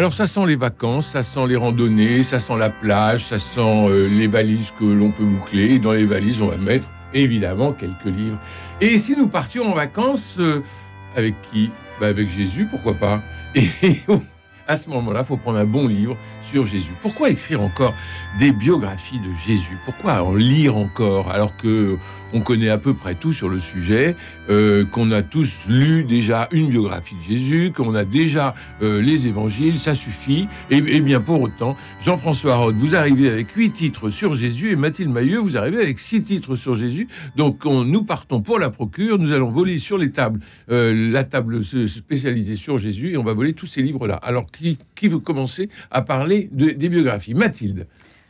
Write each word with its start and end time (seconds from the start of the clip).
Alors 0.00 0.14
ça 0.14 0.26
sent 0.26 0.46
les 0.46 0.56
vacances, 0.56 1.08
ça 1.08 1.22
sent 1.22 1.46
les 1.46 1.56
randonnées, 1.56 2.22
ça 2.22 2.40
sent 2.40 2.56
la 2.56 2.70
plage, 2.70 3.26
ça 3.26 3.38
sent 3.38 3.60
euh, 3.60 4.08
les 4.08 4.28
valises 4.28 4.72
que 4.80 4.84
l'on 4.86 5.10
peut 5.10 5.26
boucler. 5.26 5.78
Dans 5.78 5.92
les 5.92 6.06
valises, 6.06 6.40
on 6.40 6.46
va 6.46 6.56
mettre 6.56 6.88
évidemment 7.12 7.74
quelques 7.74 8.06
livres. 8.06 8.38
Et 8.80 8.96
si 8.96 9.14
nous 9.14 9.28
partions 9.28 9.70
en 9.70 9.74
vacances, 9.74 10.36
euh, 10.38 10.62
avec 11.16 11.34
qui? 11.42 11.70
Bah, 12.00 12.06
Avec 12.06 12.30
Jésus, 12.30 12.64
pourquoi 12.64 12.94
pas? 12.94 13.20
à 14.70 14.76
ce 14.76 14.88
moment-là, 14.90 15.22
il 15.24 15.26
faut 15.26 15.36
prendre 15.36 15.58
un 15.58 15.64
bon 15.64 15.88
livre 15.88 16.16
sur 16.48 16.64
Jésus. 16.64 16.92
Pourquoi 17.02 17.30
écrire 17.30 17.60
encore 17.60 17.92
des 18.38 18.52
biographies 18.52 19.18
de 19.18 19.32
Jésus? 19.44 19.76
Pourquoi 19.84 20.22
en 20.22 20.32
lire 20.32 20.76
encore 20.76 21.28
alors 21.28 21.56
que 21.56 21.98
on 22.32 22.40
connaît 22.40 22.68
à 22.68 22.78
peu 22.78 22.94
près 22.94 23.14
tout 23.14 23.32
sur 23.32 23.48
le 23.48 23.60
sujet, 23.60 24.16
euh, 24.48 24.84
qu'on 24.84 25.10
a 25.10 25.22
tous 25.22 25.64
lu 25.68 26.04
déjà 26.04 26.48
une 26.52 26.68
biographie 26.68 27.16
de 27.16 27.22
Jésus, 27.22 27.72
qu'on 27.74 27.94
a 27.94 28.04
déjà 28.04 28.54
euh, 28.82 29.00
les 29.00 29.26
évangiles, 29.26 29.78
ça 29.78 29.94
suffit? 29.94 30.46
Et, 30.70 31.00
bien 31.00 31.20
pour 31.20 31.40
autant, 31.40 31.76
Jean-François 32.02 32.56
Roth, 32.56 32.76
vous 32.76 32.94
arrivez 32.94 33.28
avec 33.28 33.50
huit 33.52 33.72
titres 33.72 34.10
sur 34.10 34.34
Jésus 34.34 34.70
et 34.70 34.76
Mathilde 34.76 35.10
Mailleux, 35.10 35.38
vous 35.38 35.56
arrivez 35.56 35.80
avec 35.80 35.98
six 35.98 36.22
titres 36.22 36.56
sur 36.56 36.76
Jésus. 36.76 37.08
Donc 37.36 37.64
nous 37.64 38.02
partons 38.04 38.40
pour 38.40 38.58
la 38.58 38.70
procure, 38.70 39.18
nous 39.18 39.32
allons 39.32 39.50
voler 39.50 39.78
sur 39.78 39.98
les 39.98 40.10
tables, 40.10 40.40
euh, 40.70 41.10
la 41.10 41.24
table 41.24 41.64
spécialisée 41.64 42.56
sur 42.56 42.78
Jésus 42.78 43.12
et 43.12 43.16
on 43.16 43.24
va 43.24 43.34
voler 43.34 43.54
tous 43.54 43.66
ces 43.66 43.82
livres-là. 43.82 44.16
Alors 44.16 44.46
qui, 44.60 44.78
qui 44.94 45.08
veut 45.08 45.18
commencer 45.18 45.68
à 45.90 46.02
parler 46.02 46.48
de, 46.52 46.70
des 46.70 46.88
biographies 46.88 47.34
Mathilde 47.34 47.86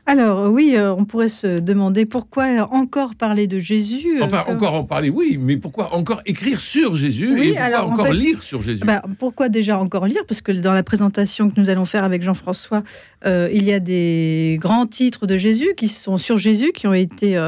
alors 0.06 0.50
oui, 0.50 0.72
euh, 0.74 0.92
on 0.92 1.04
pourrait 1.04 1.28
se 1.28 1.60
demander 1.60 2.04
pourquoi 2.04 2.68
encore 2.72 3.14
parler 3.14 3.46
de 3.46 3.60
Jésus. 3.60 4.20
Euh, 4.20 4.24
enfin, 4.24 4.44
encore 4.48 4.74
en 4.74 4.82
parler, 4.82 5.08
oui, 5.08 5.38
mais 5.38 5.56
pourquoi 5.56 5.94
encore 5.94 6.20
écrire 6.26 6.60
sur 6.60 6.96
Jésus 6.96 7.40
et 7.40 7.52
pourquoi 7.52 7.84
encore 7.84 8.12
lire 8.12 8.42
sur 8.42 8.60
Jésus? 8.60 8.82
bah, 8.84 9.02
Pourquoi 9.20 9.48
déjà 9.48 9.78
encore 9.78 10.08
lire? 10.08 10.22
Parce 10.26 10.40
que 10.40 10.50
dans 10.50 10.72
la 10.72 10.82
présentation 10.82 11.48
que 11.48 11.60
nous 11.60 11.70
allons 11.70 11.84
faire 11.84 12.02
avec 12.02 12.24
Jean-François, 12.24 12.82
euh, 13.24 13.48
il 13.52 13.62
y 13.62 13.72
a 13.72 13.78
des 13.78 14.58
grands 14.60 14.86
titres 14.86 15.26
de 15.26 15.36
Jésus 15.36 15.74
qui 15.76 15.86
sont 15.86 16.18
sur 16.18 16.38
Jésus, 16.38 16.72
qui 16.72 16.88
ont 16.88 16.94
été, 16.94 17.38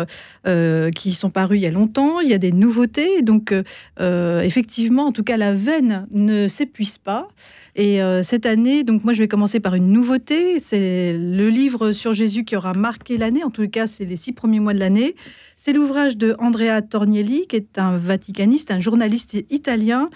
qui 0.95 1.13
sont 1.15 1.31
parus 1.31 1.59
il 1.59 1.63
y 1.63 1.67
a 1.67 1.73
longtemps. 1.73 2.21
Il 2.21 2.29
y 2.29 2.35
a 2.35 2.39
des 2.39 2.53
nouveautés, 2.53 3.23
donc 3.23 3.53
effectivement, 3.99 5.07
en 5.07 5.13
tout 5.13 5.25
cas, 5.25 5.37
la 5.37 5.53
veine 5.53 6.07
ne 6.13 6.47
s'épuise 6.47 6.99
pas. 6.99 7.29
Et 7.75 8.03
euh, 8.03 8.23
cette 8.23 8.45
année, 8.45 8.85
donc 8.85 9.03
moi 9.03 9.15
je 9.15 9.19
vais 9.21 9.29
commencer 9.29 9.59
par 9.59 9.75
une 9.75 9.89
nouveauté. 9.89 10.61
C'est 10.61 11.17
le 11.17 11.49
livre 11.49 11.93
sur 11.93 12.13
Jésus 12.13 12.45
qui 12.45 12.55
aura 12.55 12.75
marqué 12.75 13.17
l'année. 13.17 13.45
En 13.45 13.51
tout 13.51 13.67
cas, 13.69 13.87
c'est 13.87 14.05
les 14.05 14.17
six 14.17 14.33
premiers 14.33 14.61
mois 14.61 14.75
de 14.75 14.79
l'année. 14.79 15.15
C'est 15.57 15.73
l'ouvrage 15.73 16.17
de 16.17 16.37
Andrea 16.39 16.83
Tornielli, 16.83 17.47
qui 17.47 17.57
est 17.57 17.79
un 17.79 17.97
vaticaniste, 17.97 18.71
un 18.71 18.81
journaliste 18.81 19.37
italien, 19.51 20.11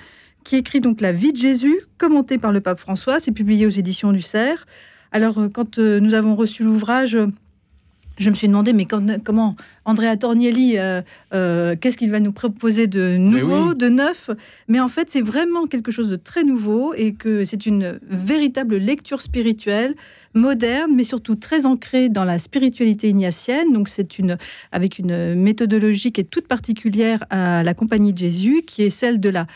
qui 0.45 0.57
écrit 0.57 0.81
donc 0.81 1.01
La 1.01 1.13
vie 1.13 1.33
de 1.33 1.39
Jésus, 1.39 1.81
commentée 1.99 2.37
par 2.37 2.53
le 2.53 2.61
pape 2.61 2.79
François. 2.79 3.21
C'est 3.21 3.33
publié 3.33 3.67
aux 3.67 3.71
éditions 3.71 4.13
du 4.13 4.23
Cerf. 4.23 4.67
Alors, 5.11 5.39
euh, 5.39 5.49
quand 5.49 5.79
euh, 5.79 5.99
nous 5.99 6.13
avons 6.13 6.35
reçu 6.35 6.63
l'ouvrage, 6.63 7.17
je 8.19 8.31
me 8.31 8.35
suis 8.35 8.49
demandé, 8.49 8.73
mais 8.73 8.87
comment 8.87 9.55
Andrea 9.85 10.17
Tornielli, 10.17 10.79
euh, 10.79 11.03
euh, 11.35 11.77
qu'est-ce 11.79 11.99
qu'il 11.99 12.11
va 12.11 12.21
nous 12.21 12.33
proposer 12.33 12.87
de 12.87 13.17
nouveau, 13.17 13.75
de 13.75 13.89
neuf? 13.89 14.31
Mais 14.69 14.81
en 14.81 14.89
fait, 14.89 15.11
c'est 15.11 15.21
vraiment 15.21 15.67
quelque 15.67 15.91
chose 15.91 16.09
de 16.09 16.17
très 16.17 16.43
nouveau 16.43 16.95
et 16.95 17.13
que 17.13 17.45
c'est 17.45 17.67
une 17.67 18.01
véritable 18.09 18.77
lecture 18.77 19.21
spirituelle, 19.21 19.95
moderne, 20.35 20.93
mais 20.95 21.05
surtout 21.05 21.35
très 21.35 21.67
ancrée 21.67 22.09
dans 22.09 22.25
la 22.25 22.39
spiritualité 22.39 23.09
ignatienne. 23.09 23.73
Donc, 23.73 23.89
c'est 23.89 24.19
une 24.19 24.39
avec 24.73 24.99
une 24.99 25.35
méthodologie 25.35 26.13
qui 26.13 26.23
est 26.23 26.31
toute 26.31 26.49
particulière 26.49 27.25
à 27.31 27.63
la 27.63 27.75
Compagnie 27.75 28.13
de 28.13 28.19
Jésus, 28.19 28.63
qui 28.67 28.83
est 28.83 28.91
celle 28.91 29.21
de 29.21 29.29
la 29.29 29.47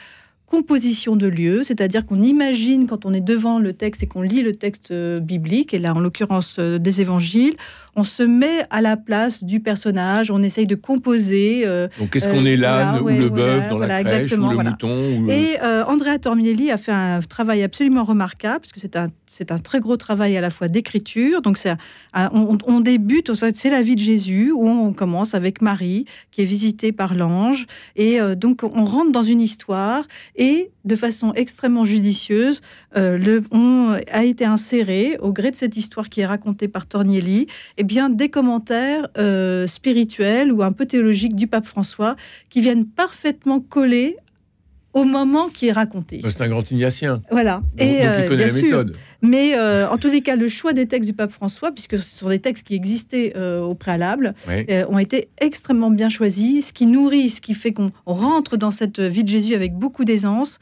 composition 0.50 1.16
de 1.16 1.28
lieux, 1.28 1.62
c'est-à-dire 1.62 2.05
qu'on 2.05 2.22
imagine 2.22 2.87
quand 2.87 3.06
on 3.06 3.12
est 3.12 3.21
devant 3.21 3.59
le 3.59 3.72
texte 3.72 4.03
et 4.03 4.06
qu'on 4.06 4.22
lit 4.22 4.43
le 4.43 4.53
texte 4.53 4.91
euh, 4.91 5.21
biblique, 5.21 5.72
et 5.72 5.78
là 5.78 5.94
en 5.94 6.00
l'occurrence 6.00 6.59
des 6.59 7.00
évangiles, 7.00 7.56
on 7.97 8.05
se 8.05 8.22
met 8.22 8.66
à 8.71 8.81
la 8.81 8.97
place 8.97 9.43
du 9.43 9.60
personnage, 9.60 10.31
on 10.31 10.43
essaye 10.43 10.66
de 10.66 10.75
composer. 10.75 11.62
Euh, 11.66 11.89
Donc, 11.99 12.10
qu'est-ce 12.10 12.28
qu'on 12.28 12.47
est 12.47 12.56
l'âne 12.56 12.97
euh, 12.97 13.00
ou 13.00 13.09
le 13.09 13.28
bœuf 13.28 13.69
dans 13.69 13.78
la 13.78 14.05
crèche 14.05 14.33
ou 14.33 14.49
le 14.49 14.56
mouton 14.56 15.28
Et 15.28 15.59
euh, 15.62 15.84
Andrea 15.84 16.19
Torminelli 16.19 16.71
a 16.71 16.78
fait 16.78 16.93
un 16.93 17.21
travail 17.21 17.62
absolument 17.62 18.05
remarquable, 18.05 18.60
parce 18.60 18.72
que 18.72 18.81
c'est 18.81 18.97
un, 18.97 19.06
c'est 19.27 19.50
un 19.50 19.59
très 19.59 19.81
gros 19.81 19.97
travail 19.97 20.37
à 20.37 20.41
la 20.41 20.50
fois 20.50 20.69
d'écriture. 20.69 21.43
Donc, 21.43 21.59
c'est 21.59 21.75
on, 22.15 22.81
débute, 22.81 23.33
c'est 23.34 23.71
la 23.71 23.83
vie 23.83 23.97
de 23.97 24.00
Jésus, 24.00 24.53
où 24.53 24.69
on 24.69 24.93
commence 24.93 25.34
avec 25.34 25.60
Marie, 25.60 26.05
qui 26.31 26.43
est 26.43 26.47
visitée 26.47 26.93
par 26.93 27.15
l'ange. 27.15 27.66
Et 27.97 28.19
donc, 28.37 28.62
on 28.62 28.84
rentre 28.84 29.12
dans 29.12 29.22
une 29.22 29.41
histoire, 29.41 30.05
et 30.37 30.40
de 30.84 30.97
façon 30.97 31.33
extrêmement 31.34 31.84
judicieuse, 31.84 32.62
le, 32.97 33.43
on 33.51 33.97
a 34.11 34.25
été 34.25 34.45
inséré, 34.45 35.19
au 35.21 35.33
gré 35.33 35.51
de 35.51 35.56
cette 35.56 35.77
histoire 35.77 36.09
qui 36.09 36.21
est 36.21 36.27
racontée 36.27 36.69
par 36.69 36.87
Tornielli, 36.87 37.47
eh 37.77 37.84
bien, 37.84 38.09
des 38.09 38.28
commentaires 38.28 39.09
euh, 39.19 39.67
spirituels 39.67 40.53
ou 40.53 40.62
un 40.62 40.73
peu 40.73 40.87
théologiques 40.87 41.37
du 41.37 41.47
pape 41.47 41.67
François 41.67 42.17
qui 42.49 42.61
viennent 42.61 42.87
parfaitement 42.87 43.61
coller 43.61 44.17
au 44.93 45.05
moment 45.05 45.49
qui 45.49 45.69
est 45.69 45.73
raconté. 45.73 46.21
Bah, 46.23 46.31
c'est 46.31 46.43
un 46.43 46.49
grand 46.49 46.69
ignatien. 46.71 47.22
Voilà. 47.31 47.62
et 47.78 48.07
euh, 48.07 48.34
bien 48.34 48.49
sûr. 48.49 48.84
Mais 49.22 49.54
euh, 49.54 49.88
en 49.88 49.98
tous 49.98 50.10
les 50.10 50.22
cas, 50.22 50.36
le 50.36 50.48
choix 50.48 50.72
des 50.72 50.86
textes 50.86 51.08
du 51.08 51.14
pape 51.14 51.32
François, 51.32 51.72
puisque 51.72 51.98
ce 51.98 52.19
sont 52.19 52.28
des 52.28 52.38
textes 52.38 52.66
qui 52.66 52.75
existaient 52.75 53.36
au 53.36 53.75
préalable, 53.75 54.34
ont 54.88 54.98
été 54.98 55.28
extrêmement 55.38 55.91
bien 55.91 56.08
choisis, 56.08 56.69
ce 56.69 56.72
qui 56.72 56.86
nourrit, 56.86 57.30
ce 57.30 57.41
qui 57.41 57.54
fait 57.54 57.72
qu'on 57.72 57.92
rentre 58.06 58.56
dans 58.56 58.70
cette 58.70 59.00
vie 59.00 59.25
de 59.25 59.28
Jésus 59.28 59.54
avec 59.54 59.75
beaucoup 59.75 60.04
d'aisance. 60.04 60.59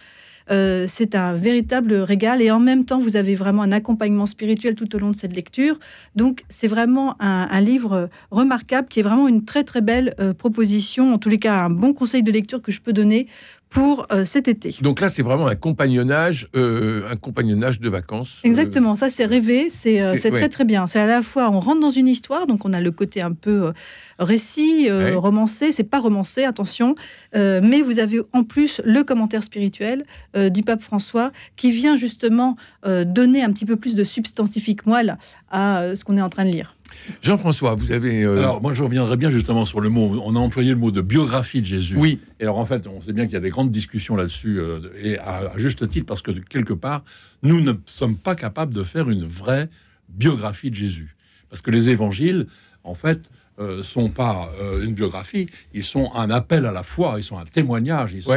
Euh, 0.50 0.86
c'est 0.88 1.14
un 1.14 1.34
véritable 1.34 1.94
régal 1.94 2.40
et 2.40 2.50
en 2.50 2.60
même 2.60 2.84
temps, 2.84 2.98
vous 2.98 3.16
avez 3.16 3.34
vraiment 3.34 3.62
un 3.62 3.72
accompagnement 3.72 4.26
spirituel 4.26 4.74
tout 4.74 4.94
au 4.96 4.98
long 4.98 5.10
de 5.10 5.16
cette 5.16 5.34
lecture. 5.34 5.78
Donc, 6.16 6.44
c'est 6.48 6.68
vraiment 6.68 7.16
un, 7.20 7.60
livre 7.60 8.08
remarquable 8.30 8.88
qui 8.88 9.00
est 9.00 9.02
vraiment 9.02 9.26
une 9.26 9.44
très 9.44 9.64
très 9.64 9.80
belle 9.80 10.14
euh, 10.20 10.32
proposition, 10.32 11.12
en 11.12 11.18
tous 11.18 11.28
les 11.28 11.38
cas 11.38 11.54
un 11.54 11.70
bon 11.70 11.92
conseil 11.92 12.22
de 12.22 12.30
lecture 12.30 12.62
que 12.62 12.70
je 12.70 12.80
peux 12.80 12.92
donner 12.92 13.26
pour 13.70 14.06
euh, 14.12 14.24
cet 14.24 14.48
été. 14.48 14.74
Donc 14.80 15.00
là, 15.00 15.08
c'est 15.08 15.22
vraiment 15.22 15.46
un 15.46 15.54
compagnonnage, 15.54 16.48
un 16.54 17.16
compagnonnage 17.16 17.80
de 17.80 17.88
vacances. 17.88 18.40
Exactement, 18.44 18.96
ça 18.96 19.08
c'est 19.08 19.24
rêvé, 19.24 19.68
c'est 19.70 20.30
très 20.30 20.48
très 20.48 20.64
bien. 20.64 20.86
C'est 20.86 21.00
à 21.00 21.06
la 21.06 21.22
fois, 21.22 21.50
on 21.50 21.60
rentre 21.60 21.80
dans 21.80 21.90
une 21.90 22.08
histoire, 22.08 22.46
donc 22.46 22.64
on 22.64 22.72
a 22.72 22.80
le 22.80 22.90
côté 22.90 23.20
un 23.20 23.32
peu 23.32 23.72
récit, 24.18 24.90
romancé, 24.90 25.72
c'est 25.72 25.84
pas 25.84 26.00
romancé, 26.00 26.44
attention, 26.44 26.94
mais 27.34 27.82
vous 27.82 27.98
avez 27.98 28.20
en 28.32 28.44
plus 28.44 28.80
le 28.84 29.02
commentaire 29.04 29.42
spirituel 29.42 30.04
euh, 30.36 30.48
du 30.48 30.62
pape 30.62 30.82
François, 30.82 31.32
qui 31.56 31.70
vient 31.70 31.96
justement 31.96 32.56
euh, 32.86 33.04
donner 33.04 33.42
un 33.42 33.52
petit 33.52 33.64
peu 33.64 33.76
plus 33.76 33.94
de 33.94 34.04
substantifique 34.04 34.86
moelle 34.86 35.18
à 35.50 35.82
euh, 35.82 35.96
ce 35.96 36.04
qu'on 36.04 36.16
est 36.16 36.22
en 36.22 36.28
train 36.28 36.44
de 36.44 36.50
lire. 36.50 36.74
Jean-François, 37.22 37.74
vous 37.74 37.92
avez. 37.92 38.24
Alors, 38.24 38.62
moi, 38.62 38.72
je 38.74 38.82
reviendrai 38.82 39.16
bien 39.16 39.30
justement 39.30 39.64
sur 39.64 39.80
le 39.80 39.88
mot. 39.88 40.20
On 40.24 40.34
a 40.34 40.38
employé 40.38 40.70
le 40.70 40.78
mot 40.78 40.90
de 40.90 41.00
biographie 41.00 41.60
de 41.60 41.66
Jésus. 41.66 41.96
Oui. 41.96 42.18
Et 42.40 42.44
alors, 42.44 42.58
en 42.58 42.66
fait, 42.66 42.86
on 42.86 43.00
sait 43.02 43.12
bien 43.12 43.24
qu'il 43.24 43.34
y 43.34 43.36
a 43.36 43.40
des 43.40 43.50
grandes 43.50 43.70
discussions 43.70 44.16
là-dessus, 44.16 44.60
et 45.00 45.18
à, 45.18 45.52
juste 45.56 45.86
titre, 45.88 46.06
parce 46.06 46.22
que 46.22 46.30
quelque 46.32 46.72
part, 46.72 47.04
nous 47.42 47.60
ne 47.60 47.74
sommes 47.86 48.16
pas 48.16 48.34
capables 48.34 48.74
de 48.74 48.82
faire 48.82 49.10
une 49.10 49.24
vraie 49.24 49.68
biographie 50.08 50.70
de 50.70 50.76
Jésus. 50.76 51.14
Parce 51.50 51.60
que 51.60 51.70
les 51.70 51.90
évangiles, 51.90 52.46
en 52.84 52.94
fait, 52.94 53.20
ne 53.58 53.82
sont 53.82 54.08
pas 54.08 54.50
une 54.82 54.94
biographie, 54.94 55.48
ils 55.74 55.84
sont 55.84 56.10
un 56.14 56.30
appel 56.30 56.66
à 56.66 56.72
la 56.72 56.82
foi, 56.82 57.14
ils 57.18 57.24
sont 57.24 57.38
un 57.38 57.44
témoignage, 57.44 58.14
ils 58.14 58.22
sont. 58.22 58.34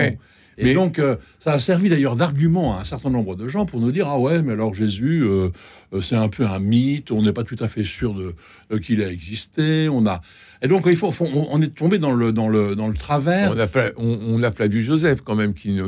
Et 0.58 0.74
donc, 0.74 1.00
euh, 1.00 1.16
ça 1.40 1.54
a 1.54 1.60
servi 1.60 1.90
d'ailleurs 1.90 2.16
d'argument 2.16 2.78
à 2.78 2.82
un 2.82 2.84
certain 2.84 3.10
nombre 3.10 3.36
de 3.36 3.48
gens 3.48 3.66
pour 3.66 3.80
nous 3.80 3.92
dire 3.92 4.08
Ah 4.08 4.20
ouais, 4.20 4.42
mais 4.42 4.54
alors 4.54 4.74
Jésus, 4.74 5.24
euh, 5.24 5.28
euh, 5.28 5.50
c'est 6.00 6.16
un 6.16 6.30
peu 6.30 6.46
un 6.46 6.60
mythe, 6.60 7.12
on 7.12 7.22
n'est 7.22 7.34
pas 7.34 7.44
tout 7.44 7.58
à 7.60 7.68
fait 7.68 7.84
sûr 7.84 8.14
de, 8.14 8.34
qu'il 8.78 9.02
a 9.02 9.12
existé. 9.12 9.90
On 9.90 10.06
a... 10.06 10.22
Et 10.62 10.68
donc, 10.68 10.84
il 10.86 10.96
faut, 10.96 11.14
on, 11.20 11.62
est 11.62 11.76
tombé 11.76 12.00
dans 12.00 12.12
le, 12.12 12.32
dans 12.32 12.48
le, 12.48 12.76
dans 12.76 12.88
le 12.88 12.94
travers. 12.94 13.54
On 13.98 14.44
a, 14.44 14.52
Flavius 14.52 14.86
Joseph, 14.86 15.22
quand 15.22 15.36
même, 15.36 15.54
qui, 15.54 15.80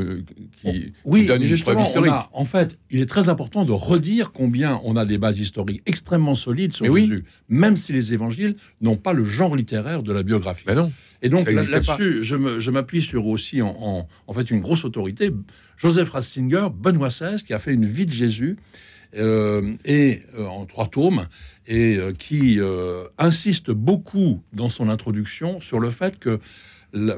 qui, 0.62 0.94
oui, 1.06 1.26
donne 1.26 1.44
une 1.44 1.58
preuve 1.60 1.82
historique. 1.82 2.12
en 2.34 2.46
fait, 2.46 2.78
il 2.90 3.00
est 3.00 3.06
très 3.06 3.30
important 3.30 3.64
de 3.64 3.72
redire 3.72 4.32
combien 4.34 4.82
on 4.84 4.98
a 4.98 5.06
des 5.06 5.18
bases 5.18 5.40
historiques 5.40 5.82
extrêmement 5.86 6.36
solides 6.36 6.74
sur 6.74 6.94
Jésus, 6.98 7.24
même 7.48 7.76
si 7.76 7.94
les 7.94 8.14
évangiles 8.14 8.56
n'ont 8.82 8.98
pas 8.98 9.14
le 9.14 9.24
genre 9.24 9.56
littéraire 9.56 10.04
de 10.04 10.12
la 10.12 10.24
biographie. 10.24 10.66
Ben 10.66 10.76
non. 10.76 10.92
Et 11.22 11.30
donc 11.30 11.50
là-dessus, 11.50 12.24
je 12.24 12.72
m'appuie 12.72 13.02
sur 13.02 13.28
aussi 13.28 13.62
en, 13.62 14.08
en, 14.28 14.34
fait 14.34 14.52
une 14.52 14.60
grosse 14.60 14.84
autorité, 14.84 15.32
Joseph 15.78 16.10
Ratzinger, 16.10 16.68
Benoît 16.76 17.08
XVI, 17.08 17.42
qui 17.44 17.54
a 17.54 17.60
fait 17.60 17.74
une 17.74 17.86
vie 17.86 18.06
de 18.06 18.12
Jésus 18.12 18.58
euh, 18.58 18.93
et 19.16 20.22
euh, 20.38 20.46
en 20.48 20.66
trois 20.66 20.88
tomes, 20.88 21.28
et 21.68 21.98
euh, 21.98 22.12
qui 22.18 22.60
euh, 22.60 23.04
insiste 23.18 23.72
beaucoup 23.72 24.42
dans 24.54 24.70
son 24.70 24.90
introduction 24.90 25.60
sur 25.62 25.80
le 25.80 25.90
fait 25.92 26.20
que 26.20 26.40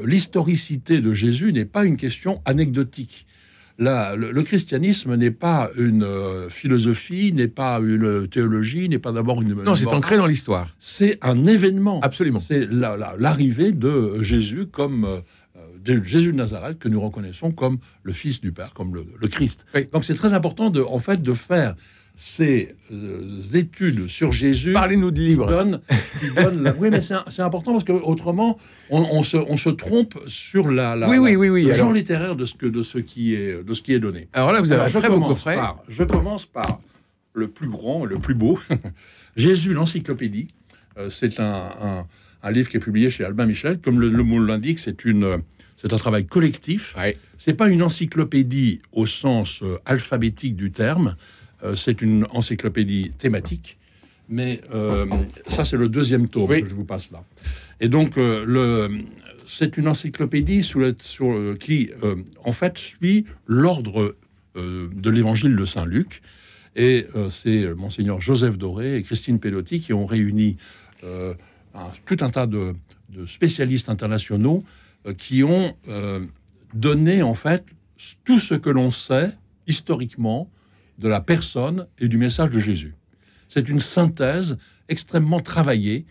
l'historicité 0.04 1.02
de 1.02 1.14
Jésus 1.14 1.52
n'est 1.54 1.66
pas 1.66 1.86
une 1.86 1.98
question 1.98 2.42
anecdotique. 2.46 3.26
La- 3.78 4.16
le, 4.16 4.32
le 4.32 4.44
christianisme 4.44 5.16
n'est 5.16 5.32
pas 5.32 5.70
une 5.78 6.04
euh, 6.04 6.50
philosophie, 6.50 7.34
n'est 7.34 7.50
pas 7.50 7.80
une 7.84 8.26
théologie, 8.30 8.88
n'est 8.88 9.00
pas 9.00 9.12
d'abord 9.12 9.42
une. 9.42 9.54
Non, 9.54 9.76
c'est 9.76 9.88
ancré 9.88 10.16
dans 10.16 10.28
l'histoire. 10.28 10.74
C'est 10.80 11.18
un 11.22 11.46
événement. 11.46 12.00
Absolument. 12.02 12.40
C'est 12.40 12.66
la- 12.72 12.96
la- 12.96 13.16
l'arrivée 13.20 13.74
de 13.74 14.22
Jésus 14.22 14.68
comme 14.72 15.04
euh, 15.04 15.18
euh, 15.18 15.20
de 15.86 16.04
Jésus 16.04 16.32
de 16.32 16.38
Nazareth 16.38 16.80
que 16.80 16.90
nous 16.90 17.00
reconnaissons 17.00 17.52
comme 17.52 17.78
le 18.04 18.12
Fils 18.14 18.42
du 18.42 18.52
Père, 18.52 18.74
comme 18.74 18.94
le, 18.96 19.06
le 19.20 19.28
Christ. 19.28 19.66
Oui. 19.76 19.88
Donc 19.94 20.04
c'est 20.06 20.16
très 20.16 20.34
important 20.34 20.70
de, 20.70 20.82
en 20.82 21.00
fait, 21.00 21.22
de 21.22 21.34
faire 21.34 21.76
ces 22.18 22.74
euh, 22.94 23.42
études 23.54 24.08
sur 24.08 24.32
Jésus. 24.32 24.72
Parlez-nous 24.74 25.12
de 25.12 25.20
qui 25.20 25.26
livre. 25.28 25.48
qui 26.22 26.32
donnent 26.34 26.64
la- 26.64 26.74
Oui, 26.76 26.90
mais 26.90 27.02
c'est 27.02 27.42
important 27.42 27.74
parce 27.74 27.84
que 27.84 27.92
autrement, 27.92 28.58
on, 28.90 29.02
on 29.12 29.22
se, 29.24 29.36
on 29.36 29.58
se 29.58 29.70
trompe 29.70 30.18
sur 30.28 30.72
la, 30.72 30.96
la- 30.96 31.10
Oui, 31.10 31.18
oui, 31.18 31.36
oui, 31.36 31.50
oui. 31.50 31.64
le 31.64 31.74
Alors, 31.74 31.88
genre 31.88 31.94
littéraire 31.94 32.36
de 32.38 32.46
ce 32.46 32.54
que 32.56 32.66
de 32.68 32.84
ce 32.84 33.00
qui 33.00 33.36
est 33.36 33.62
de 33.64 33.74
ce 33.74 33.82
qui 33.82 33.94
est 33.94 34.00
donné. 34.00 34.30
alors 34.32 34.54
là, 34.54 34.62
vous 34.62 34.72
avez 34.72 34.76
Alors, 34.76 34.86
un 34.86 34.90
je 34.90 34.98
très 35.00 35.08
beau 35.10 35.16
commence 35.16 35.30
coffret. 35.30 35.56
par- 35.58 35.84
je 35.90 36.04
commence 36.04 36.46
par 36.46 36.80
le 37.34 37.50
plus 37.50 37.68
grand, 37.68 38.06
le 38.06 38.18
plus 38.18 38.34
beau, 38.34 38.58
Jésus 39.36 39.74
l'encyclopédie. 39.74 40.48
Euh, 40.98 41.10
c'est 41.10 41.40
un, 41.42 41.70
un- 41.82 42.06
un 42.44 42.52
livre 42.52 42.70
qui 42.70 42.78
est 42.78 42.80
publié 42.80 43.10
chez 43.10 43.26
Albin 43.26 43.46
Michel. 43.46 43.80
Comme 43.80 44.00
le, 44.00 44.08
le 44.08 44.24
mot 44.24 44.40
l'indique, 44.40 44.80
c'est 44.80 45.04
une, 45.04 45.40
c'est 45.86 45.94
un 45.94 45.98
travail 45.98 46.26
collectif. 46.26 46.96
Ouais. 46.98 47.16
C'est 47.38 47.54
pas 47.54 47.70
une 47.70 47.84
encyclopédie 47.84 48.82
au 48.92 49.06
sens 49.06 49.60
euh, 49.62 49.78
alphabétique 49.86 50.56
du 50.56 50.72
terme. 50.72 51.16
Euh, 51.64 51.76
c'est 51.76 52.02
une 52.02 52.26
encyclopédie 52.32 53.12
thématique. 53.20 53.78
Mais 54.28 54.62
euh, 54.74 55.06
ça, 55.48 55.64
c'est 55.64 55.78
le 55.78 55.88
deuxième 55.88 56.28
tome 56.28 56.50
Oui. 56.50 56.64
que 56.64 56.70
je 56.70 56.74
vous 56.74 56.86
passe 56.86 57.12
là. 57.12 57.24
Et 57.80 57.88
donc, 57.88 58.16
le, 58.16 58.90
c'est 59.48 59.78
une 59.78 59.88
encyclopédie 59.88 60.64
sous 60.64 60.80
la- 60.80 60.94
sur, 60.98 61.56
qui, 61.60 61.92
en 62.44 62.52
fait, 62.52 62.78
suit 62.80 63.26
l'ordre 63.46 64.16
de 64.56 65.10
l'évangile 65.12 65.56
de 65.56 65.66
Saint 65.66 65.86
Luc. 65.86 66.22
Et 66.76 67.06
c'est 67.30 67.76
Monseigneur 67.76 68.20
Joseph 68.22 68.58
Doré 68.58 68.96
et 68.98 69.04
Christine 69.04 69.40
Pelotti 69.40 69.82
qui 69.82 69.94
ont 69.94 70.06
réuni 70.08 70.58
un- 71.04 71.92
tout 72.08 72.18
un 72.22 72.30
tas 72.32 72.48
de, 72.48 72.74
de 73.10 73.26
spécialistes 73.28 73.90
internationaux 73.90 74.64
qui 75.14 75.44
ont 75.44 75.76
euh, 75.88 76.26
donné, 76.74 77.22
en 77.24 77.34
fait, 77.36 77.66
tout 78.24 78.40
ce 78.40 78.54
que 78.56 78.70
l'on 78.70 78.92
sait 78.92 79.32
historiquement 79.68 80.50
de 81.00 81.08
la 81.08 81.22
personne 81.22 81.88
et 82.00 82.08
du 82.08 82.18
message 82.18 82.50
de 82.50 82.60
Jésus. 82.60 82.94
C'est 83.48 83.68
une 83.70 83.80
synthèse 83.80 84.58
extrêmement 84.90 85.40
travaillée 85.42 86.06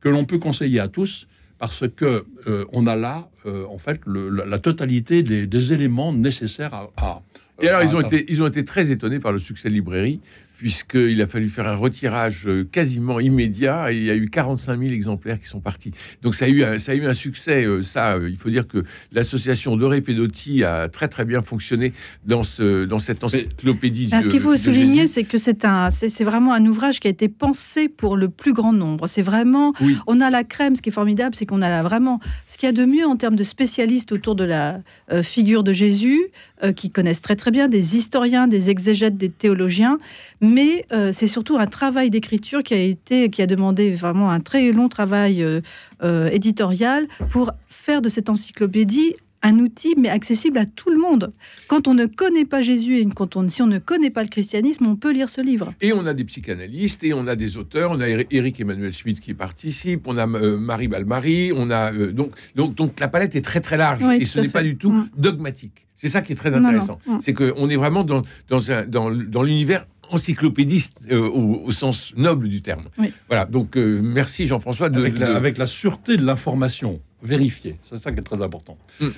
que 0.00 0.08
l'on 0.08 0.24
peut 0.24 0.38
conseiller 0.38 0.80
à 0.80 0.88
tous 0.88 1.26
parce 1.58 1.86
que 1.88 2.24
euh, 2.46 2.64
on 2.72 2.86
a 2.86 2.96
là, 2.96 3.28
euh, 3.44 3.66
en 3.68 3.76
fait, 3.78 4.00
le- 4.06 4.30
la, 4.30 4.46
la 4.46 4.58
totalité 4.58 5.22
des, 5.22 5.46
des 5.46 5.72
éléments 5.74 6.12
nécessaires 6.12 6.72
à. 6.72 6.90
à- 6.96 7.22
Et 7.60 7.68
alors, 7.68 7.80
à- 7.80 7.84
ils 7.84 7.94
ont, 7.94 7.98
à- 8.00 8.06
été, 8.06 8.24
ils 8.32 8.42
ont 8.42 8.46
été 8.46 8.64
très 8.64 8.90
étonnés 8.90 9.20
par 9.20 9.32
le 9.32 9.38
succès 9.38 9.68
de 9.68 9.74
librairie, 9.74 10.20
puisqu'il 10.60 11.22
a 11.22 11.26
fallu 11.26 11.48
faire 11.48 11.66
un 11.66 11.74
retirage 11.74 12.42
euh, 12.46 12.64
quasiment 12.70 13.18
immédiat, 13.18 13.90
et 13.90 13.96
il 13.96 14.04
y 14.04 14.10
a 14.10 14.14
eu 14.14 14.28
45 14.28 14.78
000 14.78 14.92
exemplaires 14.92 15.40
qui 15.40 15.46
sont 15.46 15.60
partis. 15.60 15.90
Donc, 16.20 16.34
ça 16.34 16.44
a 16.44 16.48
eu 16.48 16.62
un, 16.62 16.78
ça 16.78 16.92
a 16.92 16.94
eu 16.94 17.06
un 17.06 17.14
succès. 17.14 17.64
euh, 17.64 17.82
ça, 17.82 18.12
euh, 18.16 18.28
il 18.28 18.36
faut 18.36 18.50
dire 18.50 18.68
que 18.68 18.84
l'association 19.10 19.74
Doré 19.78 20.02
Pedotti 20.02 20.62
a 20.64 20.90
très, 20.90 21.08
très 21.08 21.24
bien 21.24 21.40
fonctionné 21.40 21.94
dans, 22.26 22.44
ce, 22.44 22.84
dans 22.84 22.98
cette 22.98 23.24
encyclopédie. 23.24 24.10
Ah, 24.12 24.22
ce 24.22 24.28
qu'il 24.28 24.40
faut 24.40 24.54
souligner, 24.58 25.06
c'est 25.06 25.24
que 25.24 25.38
c'est 25.38 25.64
un, 25.64 25.90
c'est 25.90 26.10
c'est 26.10 26.24
vraiment 26.24 26.52
un 26.52 26.66
ouvrage 26.66 27.00
qui 27.00 27.06
a 27.08 27.10
été 27.10 27.28
pensé 27.30 27.88
pour 27.88 28.18
le 28.18 28.28
plus 28.28 28.52
grand 28.52 28.74
nombre. 28.74 29.06
C'est 29.06 29.22
vraiment, 29.22 29.72
Oui. 29.80 29.96
on 30.06 30.20
a 30.20 30.28
la 30.28 30.44
crème. 30.44 30.76
Ce 30.76 30.82
qui 30.82 30.90
est 30.90 30.92
formidable, 30.92 31.34
c'est 31.34 31.46
qu'on 31.46 31.62
a 31.62 31.70
là 31.70 31.80
vraiment 31.82 32.20
ce 32.48 32.58
qu'il 32.58 32.66
y 32.66 32.70
a 32.70 32.72
de 32.72 32.84
mieux 32.84 33.06
en 33.06 33.16
termes 33.16 33.36
de 33.36 33.44
spécialistes 33.44 34.12
autour 34.12 34.34
de 34.34 34.44
la 34.44 34.80
euh, 35.10 35.22
figure 35.22 35.62
de 35.64 35.72
Jésus, 35.72 36.20
euh, 36.62 36.72
qui 36.72 36.90
connaissent 36.90 37.22
très 37.22 37.36
très 37.36 37.50
bien, 37.50 37.66
des 37.68 37.96
historiens, 37.96 38.46
des 38.46 38.68
exégètes, 38.68 39.16
des 39.16 39.30
théologiens. 39.30 39.98
Mais 40.42 40.49
euh, 40.92 41.12
c'est 41.12 41.26
surtout 41.26 41.58
un 41.58 41.66
travail 41.66 42.10
d'écriture 42.10 42.62
qui 42.62 42.74
a 42.74 42.78
été, 42.82 43.30
qui 43.30 43.42
a 43.42 43.46
demandé 43.46 43.92
vraiment 43.92 44.30
un 44.30 44.40
très 44.40 44.72
long 44.72 44.88
travail 44.88 45.42
euh, 45.42 45.60
euh, 46.02 46.30
éditorial 46.30 47.06
pour 47.30 47.52
faire 47.68 48.02
de 48.02 48.08
cette 48.08 48.28
encyclopédie 48.28 49.14
un 49.42 49.58
outil, 49.58 49.94
mais 49.96 50.08
accessible 50.08 50.58
à 50.58 50.66
tout 50.66 50.90
le 50.90 50.98
monde. 50.98 51.32
Quand 51.66 51.88
on 51.88 51.94
ne 51.94 52.06
connaît 52.06 52.44
pas 52.44 52.60
Jésus 52.60 52.98
et 52.98 53.06
quand 53.06 53.36
on, 53.36 53.48
si 53.48 53.62
on 53.62 53.66
ne 53.66 53.78
connaît 53.78 54.10
pas 54.10 54.22
le 54.22 54.28
christianisme, 54.28 54.86
on 54.86 54.96
peut 54.96 55.12
lire 55.12 55.30
ce 55.30 55.40
livre. 55.40 55.70
Et 55.80 55.92
on 55.92 56.04
a 56.04 56.12
des 56.12 56.24
psychanalystes, 56.24 57.02
et 57.04 57.14
on 57.14 57.26
a 57.26 57.36
des 57.36 57.56
auteurs, 57.56 57.90
on 57.90 58.00
a 58.00 58.08
Eric 58.08 58.60
Emmanuel 58.60 58.92
Schmitt 58.92 59.20
qui 59.20 59.34
participe, 59.34 60.06
on 60.06 60.18
a 60.18 60.26
euh, 60.28 60.58
Marie 60.58 60.88
Balmary, 60.88 61.52
on 61.54 61.70
a 61.70 61.92
euh, 61.92 62.12
donc, 62.12 62.32
donc 62.54 62.74
donc 62.74 63.00
la 63.00 63.08
palette 63.08 63.34
est 63.34 63.40
très 63.40 63.60
très 63.60 63.78
large 63.78 64.02
Oui, 64.02 64.18
et 64.20 64.24
ce 64.26 64.40
n'est 64.40 64.48
pas 64.48 64.62
du 64.62 64.76
tout 64.76 64.90
Mm. 64.90 65.08
dogmatique. 65.16 65.86
C'est 65.94 66.08
ça 66.08 66.20
qui 66.20 66.32
est 66.32 66.36
très 66.36 66.54
intéressant. 66.54 66.98
Mm. 67.06 67.18
C'est 67.20 67.32
qu'on 67.32 67.68
est 67.68 67.76
vraiment 67.76 68.04
dans 68.04 68.22
dans 68.48 68.70
un 68.70 68.84
dans, 68.84 69.10
dans 69.10 69.42
l'univers 69.42 69.86
encyclopédiste 70.10 70.94
euh, 71.10 71.20
au, 71.28 71.62
au 71.64 71.72
sens 71.72 72.12
noble 72.16 72.48
du 72.48 72.62
terme. 72.62 72.84
Oui. 72.98 73.12
Voilà. 73.28 73.44
Donc 73.44 73.76
euh, 73.76 74.00
merci 74.02 74.46
Jean-François 74.46 74.90
de, 74.90 74.98
avec, 74.98 75.18
la, 75.18 75.28
de- 75.28 75.34
avec 75.34 75.58
la 75.58 75.66
sûreté 75.66 76.16
de 76.16 76.24
l'information 76.24 77.00
vérifiée. 77.22 77.76
C'est 77.82 77.98
ça 77.98 78.12
qui 78.12 78.18
est 78.18 78.22
très 78.22 78.42
important. 78.42 78.76
Mm. 79.00 79.08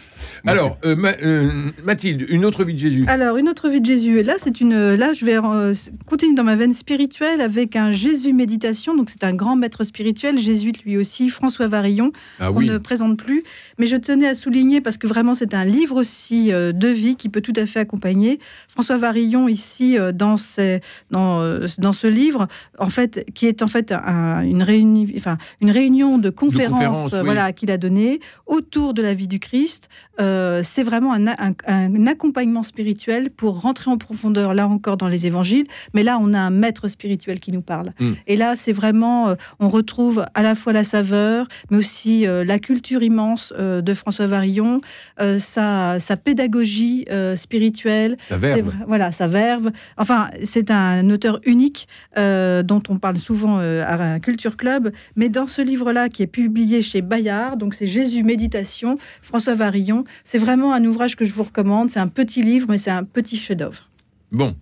Alors 0.47 0.79
euh, 0.85 0.97
Ma- 0.97 1.17
euh, 1.23 1.71
Mathilde, 1.83 2.25
une 2.29 2.45
autre 2.45 2.65
vie 2.65 2.75
de 2.75 2.79
Jésus. 2.79 3.05
Alors, 3.09 3.37
une 3.37 3.49
autre 3.49 3.69
vie 3.69 3.81
de 3.81 3.87
Jésus. 3.87 4.19
Et 4.19 4.23
là, 4.23 4.35
c'est 4.39 4.61
une. 4.61 4.95
Là, 4.95 5.13
je 5.13 5.25
vais 5.25 5.37
euh, 5.37 5.75
continuer 6.07 6.35
dans 6.35 6.45
ma 6.45 6.57
veine 6.57 6.75
spirituelle 6.75 7.41
avec 7.41 7.77
un 7.77 7.93
Jésus 7.93 8.33
méditation. 8.33 8.97
Donc, 8.97 9.11
c'est 9.11 9.25
un 9.25 9.35
grand 9.35 9.57
maître 9.57 9.85
spirituel, 9.85 10.39
jésuite 10.39 10.83
lui 10.85 10.97
aussi, 10.97 11.29
François 11.31 11.69
Varillon, 11.69 12.13
Ah 12.41 12.49
qu'on 12.49 12.57
oui. 12.59 12.67
ne 12.67 12.79
présente 12.79 13.17
plus. 13.19 13.45
Mais 13.79 13.87
je 13.87 13.97
tenais 13.97 14.27
à 14.29 14.35
souligner 14.35 14.81
parce 14.81 14.99
que 14.99 15.07
vraiment, 15.07 15.35
c'est 15.35 15.55
un 15.55 15.65
livre 15.65 15.97
aussi 15.97 16.53
euh, 16.53 16.73
de 16.73 16.89
vie 16.89 17.17
qui 17.17 17.29
peut 17.29 17.41
tout 17.41 17.53
à 17.57 17.67
fait 17.67 17.81
accompagner. 17.81 18.39
François 18.69 18.97
Varillon, 18.97 19.49
ici, 19.49 19.99
euh, 19.99 20.13
dans, 20.13 20.37
ces- 20.37 20.81
dans, 21.11 21.41
euh, 21.41 21.67
dans 21.79 21.93
ce 21.93 22.07
livre, 22.07 22.49
en 22.79 22.89
fait, 22.91 23.25
qui 23.35 23.47
est 23.47 23.63
en 23.63 23.67
fait 23.69 23.93
un- 23.93 24.43
une, 24.43 24.63
réuni... 24.63 25.13
enfin, 25.17 25.39
une 25.61 25.71
réunion 25.71 26.19
de 26.19 26.31
conférences, 26.31 27.13
euh, 27.13 27.19
oui. 27.21 27.25
voilà, 27.27 27.53
qu'il 27.53 27.71
a 27.71 27.79
donné 27.93 28.21
autour 28.47 28.95
de 28.95 29.03
la 29.03 29.15
vie 29.15 29.29
du 29.29 29.39
Christ. 29.39 29.89
Euh, 30.21 30.61
c'est 30.65 30.83
vraiment 30.83 31.13
un, 31.13 31.27
un- 31.27 31.55
un 31.67 32.07
accompagnement 32.07 32.63
spirituel 32.63 33.31
pour 33.31 33.61
rentrer 33.61 33.91
en 33.91 33.99
profondeur, 33.99 34.55
là 34.55 34.69
encore, 34.69 34.97
dans 34.97 35.09
les 35.09 35.27
évangiles. 35.27 35.67
Mais 35.95 36.03
là, 36.03 36.19
on 36.21 36.33
a 36.35 36.39
un 36.41 36.51
maître 36.51 36.89
spirituel 36.89 37.41
qui 37.41 37.53
nous 37.53 37.63
parle. 37.63 37.93
Mm. 37.99 38.13
Et 38.27 38.37
là, 38.37 38.57
c'est 38.57 38.73
vraiment, 38.73 39.29
euh, 39.29 39.35
on 39.61 39.69
retrouve 39.69 40.25
à 40.35 40.43
la 40.43 40.55
fois 40.55 40.73
la 40.73 40.85
saveur, 40.85 41.49
mais 41.71 41.77
aussi 41.79 42.27
euh, 42.27 42.45
la 42.45 42.59
culture 42.59 43.03
immense 43.03 43.53
de 43.59 43.95
François 43.95 44.27
Varillon, 44.27 44.81
sa, 45.39 45.99
sa 46.01 46.17
pédagogie 46.17 47.07
spirituelle, 47.37 48.17
verbe. 48.31 48.67
vrai- 48.67 48.75
voilà, 48.87 49.13
sa 49.13 49.27
verve. 49.29 49.71
Enfin, 49.99 50.31
c'est 50.45 50.71
un 50.71 51.09
auteur 51.11 51.41
unique 51.45 51.89
dont 52.17 52.83
on 52.89 52.99
parle 52.99 53.19
souvent 53.19 53.59
à 53.59 53.95
un 54.15 54.21
Culture 54.21 54.57
Club. 54.57 54.93
Mais 55.17 55.29
dans 55.29 55.47
ce 55.47 55.63
livre-là, 55.63 56.09
qui 56.09 56.23
est 56.23 56.27
publié 56.27 56.83
chez 56.83 57.03
Bayard, 57.03 57.57
donc 57.57 57.75
c'est 57.75 57.82
Jésus 57.87 58.23
Méditation, 58.23 58.99
François 59.23 59.55
Varillon, 59.55 60.05
c'est 60.25 60.39
vraiment 60.39 60.73
un 60.73 60.85
ouvrage 60.85 61.17
que 61.17 61.25
je 61.25 61.33
vous 61.33 61.45
recommande. 61.45 61.91
C'est 61.91 62.01
un 62.01 62.09
petit 62.09 62.43
livre, 62.43 62.67
mais 62.69 62.79
c'est 62.79 62.91
un 62.91 63.05
petit 63.05 63.37
chef-d'œuvre. 63.37 63.89
Bon. 64.31 64.57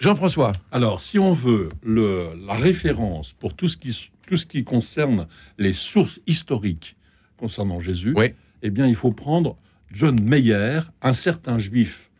Jean-François. 0.00 0.52
Alors, 0.70 1.00
si 1.00 1.18
on 1.18 1.32
veut 1.32 1.68
le, 1.82 2.28
la 2.46 2.54
référence 2.54 3.32
pour 3.32 3.54
tout 3.54 3.68
ce, 3.68 3.76
qui, 3.76 4.10
tout 4.26 4.36
ce 4.36 4.44
qui 4.44 4.64
concerne 4.64 5.26
les 5.58 5.72
sources 5.72 6.20
historiques 6.26 6.96
concernant 7.36 7.80
Jésus, 7.80 8.14
eh 8.62 8.70
bien, 8.70 8.86
il 8.86 8.96
faut 8.96 9.12
prendre 9.12 9.56
John 9.92 10.20
Meyer, 10.20 10.80
Un 11.02 11.12
certain 11.12 11.58
juif, 11.58 12.10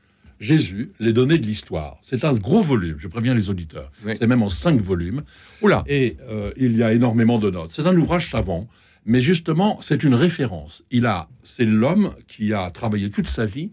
Jésus, 0.41 0.93
les 1.01 1.13
données 1.13 1.39
de 1.39 1.47
l'histoire. 1.47 1.99
C'est 2.03 2.25
un 2.25 2.35
gros 2.35 2.63
volume, 2.63 2.97
je 2.99 3.09
préviens 3.09 3.35
les 3.35 3.51
auditeurs. 3.51 3.91
C'est 4.05 4.27
même 4.27 4.43
en 4.43 4.49
cinq 4.49 4.81
volumes. 4.81 5.23
Oula. 5.63 5.85
Et 5.87 6.17
euh, 6.29 6.53
il 6.57 6.77
y 6.77 6.83
a 6.83 6.93
énormément 6.93 7.39
de 7.39 7.51
notes. 7.51 7.73
C'est 7.73 7.87
un 7.87 7.97
ouvrage 7.97 8.31
savant, 8.31 8.69
mais 9.07 9.21
justement, 9.21 9.79
c'est 9.83 10.03
une 10.03 10.15
référence. 10.15 10.83
Il 10.91 11.07
a, 11.07 11.29
c'est 11.43 11.65
l'homme 11.65 12.15
qui 12.27 12.53
a 12.53 12.71
travaillé 12.71 13.11
toute 13.11 13.27
sa 13.27 13.47
vie 13.47 13.71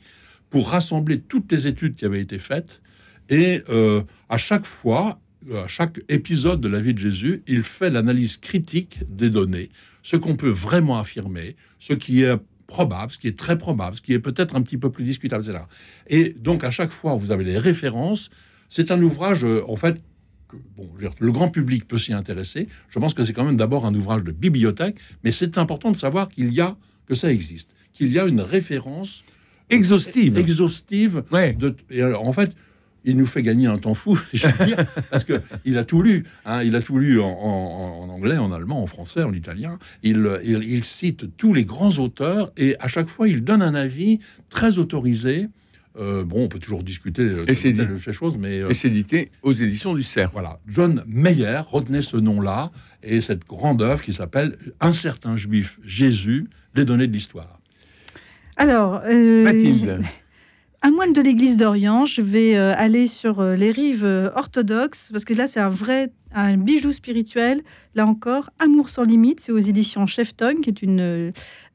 pour 0.50 0.70
rassembler 0.70 1.22
toutes 1.22 1.52
les 1.52 1.68
études 1.68 1.96
qui 1.96 2.06
avaient 2.06 2.22
été 2.22 2.38
faites. 2.38 2.82
Et 3.30 3.62
euh, 3.70 4.04
à 4.30 4.38
chaque 4.38 4.66
fois, 4.66 5.20
euh, 5.50 5.64
à 5.64 5.68
chaque 5.68 6.02
épisode 6.10 6.60
de 6.60 6.68
la 6.68 6.80
vie 6.80 6.94
de 6.94 7.00
Jésus, 7.00 7.44
il 7.48 7.64
fait 7.64 7.90
l'analyse 7.90 8.38
critique 8.38 9.00
des 9.10 9.30
données, 9.30 9.70
ce 10.04 10.18
qu'on 10.18 10.36
peut 10.36 10.50
vraiment 10.50 11.00
affirmer, 11.00 11.56
ce 11.80 11.94
qui 11.94 12.24
est 12.24 12.36
probable, 12.68 13.12
ce 13.12 13.18
qui 13.18 13.28
est 13.28 13.38
très 13.38 13.58
probable, 13.58 13.96
ce 13.96 14.02
qui 14.02 14.14
est 14.14 14.20
peut-être 14.20 14.56
un 14.56 14.62
petit 14.62 14.78
peu 14.78 14.92
plus 14.92 15.04
discutable, 15.04 15.44
etc. 15.44 15.64
Et 16.08 16.36
donc, 16.40 16.64
à 16.64 16.72
chaque 16.72 16.92
fois, 16.92 17.16
vous 17.16 17.32
avez 17.32 17.44
les 17.44 17.58
références. 17.58 18.30
C'est 18.70 18.92
un 18.92 19.02
ouvrage, 19.02 19.44
euh, 19.46 19.64
en 19.68 19.76
fait, 19.78 20.02
que, 20.52 20.58
bon, 20.76 20.90
dire, 21.00 21.14
le 21.20 21.32
grand 21.32 21.50
public 21.50 21.88
peut 21.88 21.98
s'y 21.98 22.14
intéresser. 22.14 22.68
Je 22.90 23.00
pense 23.00 23.14
que 23.14 23.24
c'est 23.26 23.34
quand 23.34 23.46
même 23.46 23.58
d'abord 23.58 23.86
un 23.86 23.96
ouvrage 23.96 24.24
de 24.24 24.32
bibliothèque, 24.32 24.96
mais 25.24 25.32
c'est 25.32 25.58
important 25.58 25.92
de 25.92 25.98
savoir 25.98 26.30
qu'il 26.30 26.54
y 26.54 26.62
a, 26.62 26.76
que 27.08 27.16
ça 27.16 27.32
existe, 27.32 27.74
qu'il 27.94 28.12
y 28.12 28.20
a 28.20 28.26
une 28.26 28.42
référence 28.42 29.24
Exhaustive. 29.70 30.38
exhaustive 30.38 31.24
Ouais. 31.32 31.54
de, 31.54 31.76
et 31.90 32.02
alors, 32.02 32.28
en 32.28 32.34
fait, 32.34 32.52
il 33.06 33.18
nous 33.18 33.26
fait 33.26 33.42
gagner 33.42 33.66
un 33.68 33.78
temps 33.78 33.94
fou, 33.96 34.20
je 34.34 34.48
veux 34.48 34.66
dire, 34.66 34.86
parce 35.10 35.24
qu'il 35.24 35.78
a 35.78 35.86
tout 35.86 36.02
lu. 36.04 36.26
Hein, 36.46 36.62
il 36.64 36.76
a 36.76 36.82
tout 36.82 36.98
lu 37.00 37.20
en, 37.20 37.26
en- 37.30 38.02
en 38.04 38.10
anglais, 38.10 38.38
en 38.38 38.52
allemand, 38.52 38.84
en 38.84 38.88
français, 38.88 39.24
en 39.24 39.34
italien. 39.34 39.80
Il, 40.04 40.30
il- 40.44 40.64
il 40.64 40.84
cite 40.84 41.36
tous 41.38 41.54
les 41.54 41.66
grands 41.66 41.98
auteurs 41.98 42.52
et 42.58 42.76
à 42.80 42.88
chaque 42.88 43.08
fois, 43.08 43.28
il 43.28 43.44
donne 43.44 43.62
un 43.64 43.74
avis 43.74 44.20
très 44.50 44.78
autorisé. 44.78 45.48
Euh, 45.98 46.24
bon, 46.24 46.44
on 46.44 46.48
peut 46.48 46.60
toujours 46.60 46.84
discuter 46.84 47.22
euh, 47.22 47.46
de 47.46 47.52
Et 47.52 47.54
c'est 47.54 47.74
telle 47.74 47.92
ou 47.92 48.00
telle 48.00 48.14
chose, 48.14 48.38
mais 48.38 48.60
euh, 48.60 48.70
Et 48.70 48.74
c'est 48.74 48.88
édité 48.88 49.32
aux 49.44 49.52
éditions 49.52 49.94
du 49.94 50.04
Cerf. 50.04 50.30
voilà, 50.32 50.60
John 50.68 51.04
Mayer, 51.08 51.62
retenez 51.68 52.02
ce 52.02 52.18
nom-là, 52.18 52.72
et 53.04 53.20
cette 53.22 53.46
grande 53.46 53.82
œuvre 53.82 54.02
qui 54.02 54.14
s'appelle 54.14 54.58
Un 54.80 54.94
certain 54.94 55.36
juif, 55.36 55.80
Jésus, 55.84 56.48
les 56.76 56.86
données 56.86 57.08
de 57.08 57.14
l'histoire. 57.14 57.60
Alors, 58.56 59.02
euh, 59.06 59.44
Mathilde. 59.44 60.02
un 60.84 60.92
moine 60.92 61.14
de 61.14 61.22
l'Église 61.22 61.58
d'Orient, 61.58 62.06
je 62.06 62.22
vais 62.22 62.58
euh, 62.58 62.74
aller 62.76 63.08
sur 63.08 63.40
euh, 63.40 63.56
les 63.56 63.72
rives 63.72 64.06
euh, 64.06 64.30
orthodoxes, 64.36 65.10
parce 65.12 65.26
que 65.26 65.34
là, 65.34 65.48
c'est 65.48 65.60
un 65.60 65.70
vrai 65.70 66.12
un 66.34 66.58
bijou 66.58 66.92
spirituel. 66.92 67.64
Là 67.96 68.06
encore, 68.08 68.50
Amour 68.60 68.90
sans 68.90 69.04
limite, 69.04 69.42
c'est 69.42 69.52
aux 69.52 69.58
éditions 69.60 70.06
Chefton, 70.06 70.56
qui 70.62 70.70
est 70.70 70.82
une 70.82 71.34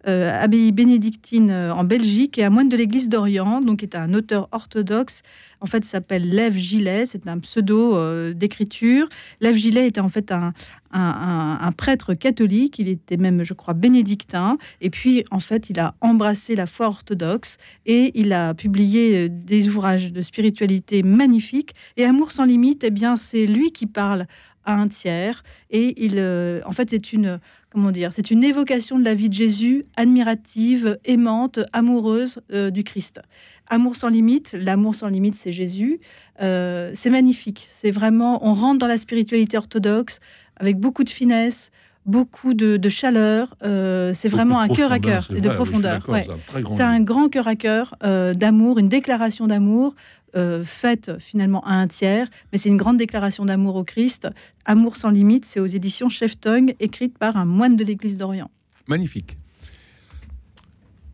euh, 0.09 0.43
abbaye 0.43 0.73
bénédictine 0.73 1.51
euh, 1.51 1.75
en 1.75 1.85
Belgique, 1.85 2.39
et 2.39 2.45
un 2.45 2.51
moine 2.51 2.69
de 2.69 2.77
l'Église 2.77 3.09
d'Orient, 3.09 3.61
donc 3.61 3.83
est 3.83 3.95
un 3.95 4.15
auteur 4.15 4.49
orthodoxe. 4.53 5.23
En 5.61 5.67
fait, 5.67 5.85
s'appelle 5.85 6.31
Lev 6.31 6.57
Gillet, 6.57 7.07
c'est 7.07 7.27
un 7.29 7.39
pseudo 7.39 7.97
euh, 7.97 8.33
d'écriture. 8.33 9.09
Lev 9.41 9.57
Gillet 9.57 9.89
était 9.89 10.01
en 10.01 10.09
fait 10.09 10.31
un, 10.33 10.53
un- 10.93 11.59
un- 11.61 11.73
prêtre 11.73 12.15
catholique, 12.15 12.79
il 12.79 12.89
était 12.89 13.17
même, 13.17 13.43
je 13.43 13.53
crois, 13.53 13.75
bénédictin, 13.75 14.57
et 14.81 14.89
puis 14.89 15.25
en 15.31 15.41
fait, 15.41 15.69
il 15.69 15.79
a 15.81 15.95
embrassé 16.01 16.57
la 16.57 16.67
foi 16.67 16.87
orthodoxe 16.87 17.59
et 17.85 18.13
il 18.19 18.33
a 18.33 18.55
publié 18.55 19.29
des 19.29 19.69
ouvrages 19.69 20.13
de 20.13 20.23
spiritualité 20.23 21.03
magnifiques. 21.03 21.75
Et 21.99 22.05
Amour 22.05 22.33
sans 22.33 22.45
limite, 22.45 22.85
eh 22.85 22.91
bien, 22.91 23.17
c'est 23.17 23.47
lui 23.47 23.73
qui 23.73 23.87
parle 23.87 24.27
à 24.67 24.75
un 24.75 24.89
tiers. 24.89 25.43
Et 25.71 26.05
il, 26.05 26.19
euh, 26.19 26.61
en 26.67 26.73
fait, 26.73 26.91
c'est 26.91 27.13
une, 27.13 27.41
comment 27.71 27.91
dire, 27.91 28.13
c'est 28.13 28.31
une 28.31 28.45
évocation 28.45 28.99
de 28.99 29.05
la 29.05 29.15
vie 29.15 29.29
de 29.29 29.35
Jésus, 29.35 29.87
admirative, 29.97 30.99
aimante, 31.05 31.61
amoureuse 31.73 32.41
euh, 32.53 32.71
du 32.71 32.85
Christ. 32.85 33.21
Amour 33.69 33.97
sans 33.97 34.09
limite, 34.09 34.53
l'amour 34.53 34.95
sans 34.95 35.09
limite, 35.09 35.35
c'est 35.35 35.53
Jésus. 35.53 36.01
Euh, 36.43 36.93
c'est 36.95 37.11
magnifique. 37.11 37.69
C'est 37.71 37.91
vraiment, 37.91 38.47
on 38.47 38.53
rentre 38.53 38.79
dans 38.79 38.87
la 38.87 38.99
spiritualité 38.99 39.57
orthodoxe 39.57 40.21
avec 40.57 40.79
beaucoup 40.79 41.05
de 41.05 41.11
finesse, 41.11 41.71
beaucoup 42.07 42.55
de, 42.55 42.77
de 42.77 42.89
chaleur. 42.89 43.55
Euh, 43.63 44.13
c'est 44.15 44.29
vraiment 44.29 44.61
un 44.61 44.69
cœur 44.69 44.93
à 44.93 44.99
cœur 44.99 45.27
et 45.31 45.41
de 45.41 45.49
vrai, 45.49 45.57
profondeur. 45.57 46.09
ouais. 46.09 46.27
c'est 46.75 46.83
un 46.83 47.01
grand 47.01 47.27
un 47.27 47.29
cœur 47.29 47.49
à 47.49 47.57
cœur 47.57 47.95
euh, 48.05 48.35
d'amour, 48.35 48.79
une 48.79 48.89
déclaration 48.89 49.47
d'amour 49.47 49.95
euh, 50.37 50.63
faite 50.65 51.13
finalement 51.19 51.65
à 51.65 51.75
un 51.75 51.89
tiers, 51.89 52.29
mais 52.53 52.59
c'est 52.59 52.69
une 52.69 52.77
grande 52.77 52.99
déclaration 52.99 53.45
d'amour 53.45 53.77
au 53.77 53.85
Christ. 53.85 54.29
Amour 54.65 54.97
sans 54.97 55.11
limite, 55.11 55.45
c'est 55.45 55.61
aux 55.61 55.67
éditions 55.67 56.09
Cheftung, 56.09 56.75
écrite 56.79 57.19
par 57.19 57.37
un 57.37 57.45
moine 57.45 57.77
de 57.77 57.85
l'Église 57.85 58.17
d'Orient. 58.17 58.51
Magnifique. 58.87 59.37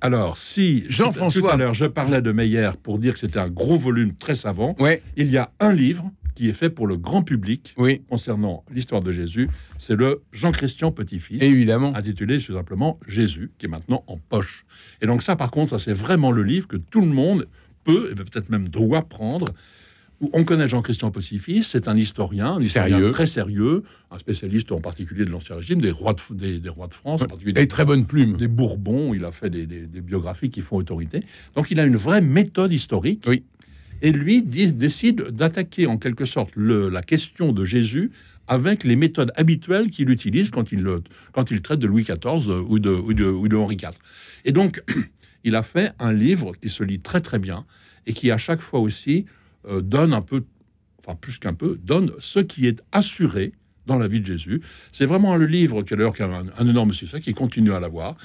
Alors, 0.01 0.37
si 0.37 0.85
Jean-François. 0.89 1.41
tout 1.41 1.49
à 1.49 1.57
l'heure 1.57 1.75
je 1.75 1.85
parlais 1.85 2.21
de 2.21 2.33
Meyer 2.33 2.71
pour 2.83 2.99
dire 2.99 3.13
que 3.13 3.21
c'était 3.21 3.39
un 3.39 3.49
gros 3.49 3.79
volume 3.79 4.15
très 4.15 4.35
savant, 4.35 4.75
Ouais, 4.81 5.03
il 5.17 5.31
y 5.31 5.39
a 5.39 5.51
un 5.61 5.73
livre 5.73 6.11
qui 6.35 6.49
est 6.49 6.53
fait 6.53 6.71
pour 6.71 6.87
le 6.87 6.97
grand 6.97 7.23
public 7.23 7.75
oui, 7.77 8.03
concernant 8.09 8.65
l'histoire 8.73 9.03
de 9.03 9.13
Jésus, 9.13 9.49
c'est 9.79 9.97
le 9.97 10.23
Jean-Christian 10.33 10.91
Petit-Fils, 10.93 11.43
évidemment. 11.43 11.95
intitulé 11.95 12.39
tout 12.39 12.55
simplement 12.55 12.99
Jésus, 13.07 13.51
qui 13.59 13.67
est 13.67 13.69
maintenant 13.69 14.03
en 14.07 14.17
poche. 14.17 14.65
Et 15.01 15.07
donc 15.07 15.23
ça, 15.23 15.37
par 15.37 15.51
contre, 15.51 15.71
ça 15.71 15.79
c'est 15.79 15.93
vraiment 15.95 16.31
le 16.33 16.43
livre 16.43 16.67
que 16.69 16.77
tout 16.77 17.01
le 17.01 17.07
monde 17.09 17.49
peut, 17.85 18.11
et 18.13 18.15
peut-être 18.15 18.49
même 18.51 18.69
doit 18.69 19.03
prendre. 19.09 19.47
On 20.33 20.45
connaît 20.45 20.69
Jean-Christian 20.69 21.11
Petit-Fils, 21.11 21.67
c'est 21.67 21.89
un 21.89 21.97
historien, 21.97 22.53
un 22.55 22.61
historien 22.61 22.97
Sérieux. 22.99 23.11
très 23.11 23.27
sérieux, 23.27 23.83
un 24.13 24.21
spécialiste 24.21 24.71
en 24.71 24.81
particulier 24.81 25.25
de 25.25 25.31
l'Ancien 25.31 25.57
Régime, 25.57 25.81
des 25.81 25.91
rois 25.91 26.15
de, 26.15 26.35
des, 26.37 26.61
des 26.61 26.69
rois 26.69 26.87
de 26.87 26.95
France, 26.95 27.23
en 27.23 27.27
particulier 27.27 27.61
Et 27.61 27.67
très 27.67 27.85
bonne 27.85 28.07
plume. 28.07 28.37
des 28.37 28.47
Bourbons, 28.47 29.15
il 29.15 29.25
a 29.25 29.33
fait 29.33 29.51
des, 29.51 29.67
des- 29.67 29.89
des 29.89 30.01
biographies 30.01 30.49
qui 30.49 30.61
font 30.61 30.77
autorité. 30.77 31.25
Donc 31.57 31.73
il 31.73 31.81
a 31.81 31.85
une 31.85 31.97
vraie 31.97 32.21
méthode 32.21 32.73
historique. 32.73 33.25
Oui. 33.27 33.43
Et 34.03 34.13
lui 34.13 34.43
dit- 34.43 34.73
décide 34.73 35.23
d'attaquer 35.31 35.87
en 35.87 35.97
quelque 35.97 36.25
sorte 36.27 36.51
le- 36.57 36.89
la 36.91 37.03
question 37.03 37.53
de 37.53 37.65
Jésus 37.65 38.11
avec 38.49 38.83
les 38.85 38.97
méthodes 38.97 39.33
habituelles 39.37 39.91
qu'il 39.91 40.11
utilise 40.11 40.51
quand 40.51 40.73
il, 40.73 40.81
le- 40.83 41.03
quand 41.33 41.51
il 41.51 41.63
traite 41.63 41.79
de 41.79 41.87
Louis 41.87 42.03
XIV 42.03 42.49
ou 42.69 42.79
de, 42.79 42.91
ou 42.91 43.15
de, 43.15 43.25
ou 43.25 43.47
de 43.49 43.57
Henri 43.57 43.77
IV. 43.77 43.91
Et 44.45 44.53
donc, 44.53 44.83
il 45.45 45.55
a 45.57 45.63
fait 45.63 45.93
un 45.99 46.13
livre 46.13 46.53
qui 46.61 46.69
se 46.69 46.83
lit 46.83 47.01
très 47.01 47.21
très 47.21 47.39
bien 47.39 47.65
et 48.07 48.13
qui 48.13 48.31
à 48.31 48.39
chaque 48.39 48.61
fois 48.61 48.81
aussi 48.81 49.25
euh, 49.69 49.81
donne 49.81 50.13
un 50.13 50.21
peu, 50.23 50.43
enfin 51.07 51.17
plus 51.17 51.39
qu'un 51.39 51.55
peu, 51.55 51.79
donne 51.85 52.11
ce 52.19 52.41
qui 52.41 52.67
est 52.67 52.83
assuré 52.91 53.53
dans 53.87 53.99
la 53.99 54.09
vie 54.09 54.21
de 54.21 54.27
Jésus. 54.27 54.61
C'est 54.91 55.07
vraiment 55.07 55.37
le 55.37 55.47
livre 55.47 55.83
qui, 55.85 55.95
d'ailleurs, 55.95 56.15
a 56.21 56.25
un, 56.25 56.45
un 56.59 56.69
énorme 56.69 56.93
succès, 56.93 57.21
qui 57.21 57.33
continue 57.35 57.73
à 57.73 57.81
l'avoir. 57.81 58.17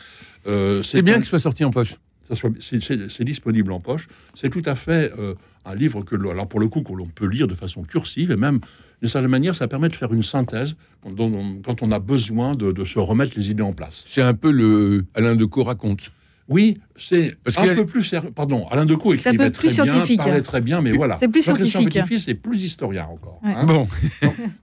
Euh, 0.48 0.82
C'est 0.84 1.02
bien 1.04 1.16
un- 1.16 1.18
que 1.20 1.24
ce 1.24 1.30
soit 1.30 1.40
sorti 1.40 1.64
en 1.64 1.72
poche. 1.72 1.96
C'est- 2.36 3.24
disponible 3.24 3.72
en 3.72 3.80
poche. 3.80 4.08
C'est 4.34 4.50
tout 4.50 4.64
à 4.66 4.76
fait 4.76 5.12
euh, 5.18 5.36
un 5.66 5.76
livre 5.76 6.04
que, 6.04 6.16
alors 6.30 6.48
pour 6.48 6.60
le 6.60 6.68
coup, 6.68 6.82
que 6.82 6.94
l'on 6.94 7.08
peut 7.08 7.28
lire 7.28 7.48
de 7.48 7.56
façon 7.56 7.84
cursive 7.84 8.32
et 8.32 8.36
même 8.36 8.60
d'une 9.02 9.10
certaine 9.10 9.30
manière, 9.30 9.56
ça 9.56 9.68
permet 9.68 9.90
de 9.90 9.96
faire 9.96 10.14
une 10.14 10.24
synthèse 10.24 10.76
quand 11.04 11.82
on, 11.84 11.92
a 11.92 12.00
besoin 12.00 12.56
de, 12.56 12.72
de 12.72 12.86
se 12.86 12.98
remettre 13.00 13.34
les 13.36 13.52
idées 13.52 13.62
en 13.64 13.74
place. 13.74 14.04
C'est 14.08 14.22
un 14.24 14.34
peu 14.34 14.52
le 14.52 15.06
Alain 15.14 15.36
Decaux 15.36 15.64
raconte. 15.64 16.12
Oui, 16.50 16.80
c'est 16.96 17.34
un 17.58 17.76
peu 17.76 17.86
plus 17.86 18.04
sérieux. 18.04 18.32
Pardon, 18.34 18.66
Alain 18.72 18.86
Decaux 18.86 19.12
C'est 19.18 19.30
un 19.30 19.34
écrivait 19.34 19.52
très 19.52 19.68
bien, 19.68 19.84
scientifique. 19.86 20.18
parlait 20.20 20.42
très 20.42 20.62
bien, 20.62 20.82
mais 20.82 20.92
voilà. 20.92 21.18
C'est 21.20 21.28
plus 21.28 21.42
scientifique. 21.42 21.90
Petit-Fils, 21.90 22.24
c'est 22.26 22.36
plus 22.36 22.64
historien 22.64 23.06
encore. 23.12 23.40
Ouais. 23.44 23.52
hein. 23.54 23.66
Bon, 23.66 23.86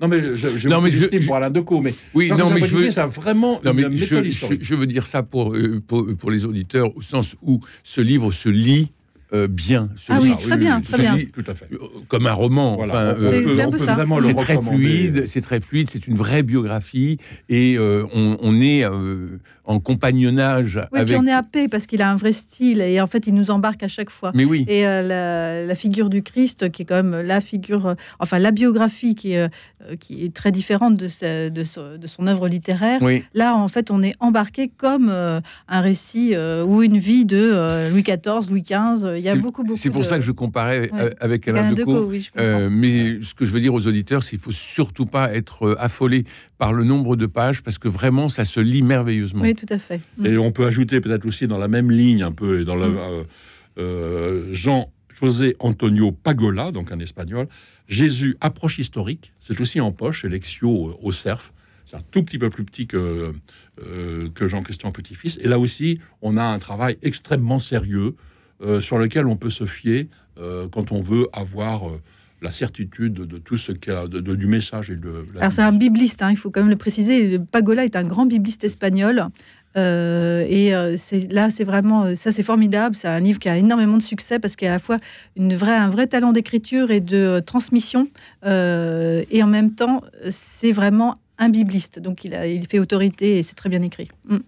Non, 0.01 0.09
mais 0.09 0.35
je, 0.37 0.49
je 0.57 0.69
Non, 0.69 0.81
mais 0.81 0.91
je- 0.91 1.09
je- 1.13 1.27
pour 1.27 1.37
Alain 1.37 1.51
Decaux, 1.51 1.81
mais 1.83 1.95
oui, 2.15 2.31
non, 2.31 2.49
mais 2.51 2.61
je 2.61 2.67
veux, 2.67 2.79
Petit-Fils 2.81 2.99
a 2.99 3.07
vraiment 3.07 3.61
non, 3.65 3.73
une 3.73 3.89
mais 3.89 3.97
je, 3.97 4.75
veux 4.75 4.87
dire 4.87 5.07
ça 5.07 5.23
pour, 5.23 5.55
euh, 5.55 5.83
pour, 5.87 6.07
pour 6.19 6.31
les 6.31 6.47
auditeurs, 6.47 6.97
au 6.97 7.03
sens 7.03 7.37
où 7.43 7.61
ce 7.83 8.01
livre 8.01 8.33
se 8.33 8.49
lit 8.49 8.91
euh, 9.35 9.47
bien. 9.49 9.89
Ah 10.09 10.19
oui, 10.23 10.33
très 10.41 10.57
bien, 10.57 10.81
très 10.81 10.99
bien. 10.99 11.19
Tout 11.33 11.45
à 11.51 11.55
fait. 11.55 11.67
euh, 11.73 11.79
Comme 12.09 12.27
un 12.27 12.33
roman. 12.33 12.77
Voilà, 12.77 12.93
enfin, 12.93 13.15
on, 13.19 13.23
euh, 13.25 13.43
C'est- 13.57 13.63
un 13.63 13.71
peu 13.71 13.79
ça. 13.79 13.95
vraiment 13.95 14.19
le 14.19 14.27
c'est 14.29 14.35
très 14.35 14.63
fluide, 14.63 15.27
c'est 15.27 15.41
très 15.41 15.61
fluide, 15.61 15.91
c'est 15.91 16.07
une 16.07 16.17
vraie 16.17 16.43
biographie 16.43 17.19
et 17.49 17.77
euh, 17.77 18.07
on, 18.15 18.37
on 18.41 18.61
est 18.61 18.85
euh, 18.85 19.39
en 19.65 19.81
compagnonnage 19.81 20.79
Oui, 20.93 20.99
avec. 21.01 21.09
puis 21.09 21.17
on 21.23 21.27
est 21.27 21.33
happé 21.33 21.69
parce 21.69 21.87
qu'il 21.87 22.03
a 22.03 22.11
un 22.11 22.17
vrai 22.17 22.33
style 22.33 22.81
et 22.81 23.01
en 23.01 23.07
fait, 23.07 23.27
il 23.27 23.35
nous 23.35 23.51
embarque 23.51 23.83
à 23.83 23.89
chaque 23.89 24.11
fois. 24.11 24.31
Mais 24.35 24.45
oui, 24.45 24.65
Et 24.69 24.87
euh, 24.87 25.03
la, 25.03 25.65
la 25.67 25.75
figure 25.75 26.11
du 26.11 26.23
Christ, 26.23 26.71
qui 26.71 26.83
est 26.83 26.85
quand 26.85 27.03
même 27.03 27.21
la 27.27 27.41
figure, 27.41 27.87
euh, 27.87 27.95
enfin 28.21 28.39
la 28.39 28.51
biographie 28.51 29.15
qui 29.15 29.33
est, 29.33 29.39
euh, 29.43 29.97
qui 29.99 30.25
est 30.25 30.35
très 30.35 30.53
différente 30.53 30.97
de, 30.97 31.09
sa- 31.09 31.51
de, 31.51 31.65
son- 31.65 31.97
de 31.99 32.07
son 32.07 32.27
œuvre 32.27 32.49
littéraire. 32.49 33.01
oui. 33.03 33.25
Là, 33.35 33.57
en 33.57 33.69
fait, 33.69 33.91
on 33.91 34.03
est 34.03 34.15
embarqué 34.21 34.71
comme 34.77 35.09
euh, 35.11 35.41
un 35.69 35.81
récit 35.81 36.35
euh, 36.35 36.65
ou 36.65 36.83
une 36.83 36.99
vie 36.99 37.25
de 37.25 37.37
euh, 37.37 37.91
Louis 37.91 38.03
XIV, 38.03 38.51
Louis 38.51 38.63
XV. 38.63 39.19
Y 39.25 39.29
a 39.31 39.37
beaucoup, 39.37 39.63
beaucoup. 39.65 39.77
C'est 39.79 39.91
pour 39.91 40.03
de- 40.03 40.07
ça 40.07 40.19
que 40.19 40.25
je 40.25 40.33
comparais 40.33 40.91
Ouais. 40.93 41.01
euh, 41.01 41.11
avec 41.21 41.49
Alain 41.49 41.61
Alain 41.67 41.73
Decaux. 41.73 41.93
Decaux, 41.95 42.07
oui, 42.11 42.21
je 42.23 42.31
comprends. 42.31 42.45
Euh, 42.45 42.69
mais 42.71 43.23
ce 43.23 43.35
que 43.35 43.45
je 43.45 43.51
veux 43.53 43.61
dire 43.61 43.75
aux 43.75 43.87
auditeurs, 43.87 44.23
c'est 44.23 44.31
qu'il 44.31 44.39
faut 44.41 44.51
surtout 44.53 45.07
pas 45.07 45.33
être 45.35 45.65
euh, 45.67 45.77
affolé 45.79 46.25
par 46.59 46.73
le 46.73 46.85
nombre 46.85 47.17
de 47.17 47.27
pages 47.27 47.63
parce 47.63 47.79
que 47.79 47.89
vraiment, 47.89 48.29
ça 48.29 48.45
se 48.45 48.61
lit 48.61 48.83
merveilleusement. 48.83 49.43
Oui, 49.43 49.55
tout 49.55 49.67
à 49.73 49.79
fait. 49.79 50.01
Mm. 50.19 50.27
Et 50.27 50.39
on 50.39 50.51
peut 50.53 50.67
ajouter 50.67 51.01
peut-être 51.01 51.27
aussi 51.27 51.47
dans 51.47 51.59
la 51.59 51.69
même 51.69 51.91
ligne 51.91 52.23
un 52.23 52.33
peu, 52.33 52.61
et 52.61 52.65
dans 52.65 52.77
le, 52.77 52.89
Mm. 52.89 52.97
euh, 52.99 53.23
euh, 53.79 54.45
Jean 54.53 54.91
José 55.21 55.55
Antonio 55.61 56.11
Pagola, 56.13 56.73
donc 56.73 56.91
un 56.93 56.99
espagnol, 56.99 57.47
Jésus 57.89 58.37
approche 58.41 58.79
historique, 58.79 59.33
c'est 59.41 59.61
aussi 59.61 59.81
en 59.81 59.93
poche, 59.93 60.25
Lexio 60.25 60.99
au 61.01 61.13
Cerf. 61.13 61.53
C'est 61.87 61.97
un 61.97 62.03
tout 62.11 62.23
petit 62.25 62.39
peu 62.39 62.51
plus 62.51 62.65
petit 62.65 62.87
que, 62.87 63.33
euh, 63.87 64.29
que 64.35 64.49
Jean-Christian 64.49 64.91
Petit-Fils. 64.91 65.39
Et 65.43 65.47
là 65.49 65.59
aussi, 65.59 66.01
on 66.23 66.37
a 66.37 66.43
un 66.43 66.59
travail 66.59 66.97
extrêmement 67.03 67.59
sérieux 67.59 68.15
euh, 68.63 68.81
sur 68.81 68.99
lequel 68.99 69.27
on 69.27 69.37
peut 69.37 69.51
se 69.51 69.67
fier 69.67 70.09
euh, 70.39 70.69
quand 70.71 70.93
on 70.93 71.01
veut 71.01 71.27
avoir 71.33 71.89
euh, 71.89 72.01
la 72.41 72.53
certitude 72.53 73.15
de, 73.15 73.39
tout 73.39 73.59
ce 73.59 73.73
qu'il 73.73 73.93
y 73.93 73.97
a, 73.97 74.07
de- 74.07 74.21
du 74.21 74.47
message 74.47 74.91
et 74.91 74.97
de 74.97 75.25
la 75.35 75.41
Alors 75.41 75.53
c'est 75.53 75.63
un 75.63 75.73
bibliste, 75.73 76.23
hein, 76.23 76.31
il 76.31 76.37
faut 76.37 76.51
quand 76.51 76.61
même 76.61 76.71
le 76.71 76.77
préciser. 76.77 77.39
Pagola 77.39 77.85
est 77.85 77.97
un 77.97 78.05
grand 78.05 78.27
bibliste 78.27 78.65
espagnol. 78.65 79.27
Et 79.77 80.71
là, 80.71 81.51
c'est 81.51 81.65
vraiment, 81.65 82.15
ça 82.15 82.31
c'est 82.31 82.45
formidable. 82.45 82.95
C'est 82.95 83.09
un 83.09 83.19
livre 83.19 83.41
qui 83.41 83.49
a 83.49 83.57
énormément 83.57 83.97
de 83.97 84.03
succès 84.03 84.39
parce 84.39 84.55
qu'il 84.55 84.67
y 84.67 84.69
a 84.69 84.73
à 84.73 84.77
la 84.77 84.79
fois 84.79 84.99
une 85.37 85.57
vraie, 85.57 85.75
un 85.75 85.91
vrai 85.91 86.07
talent 86.07 86.33
d'écriture 86.33 86.93
et 86.93 87.01
de 87.01 87.41
transmission. 87.45 88.09
Et 88.45 89.43
en 89.43 89.49
même 89.49 89.73
temps, 89.75 90.03
c'est 90.31 90.71
vraiment 90.71 91.17
un 91.39 91.49
bibliste. 91.49 91.99
Donc 91.99 92.25
il, 92.25 92.35
a, 92.35 92.47
il 92.47 92.67
fait 92.67 92.79
autorité 92.79 93.39
et 93.39 93.43
c'est 93.43 93.57
très 93.57 93.69
bien 93.69 93.83
écrit. 93.83 94.09
Mm. 94.29 94.39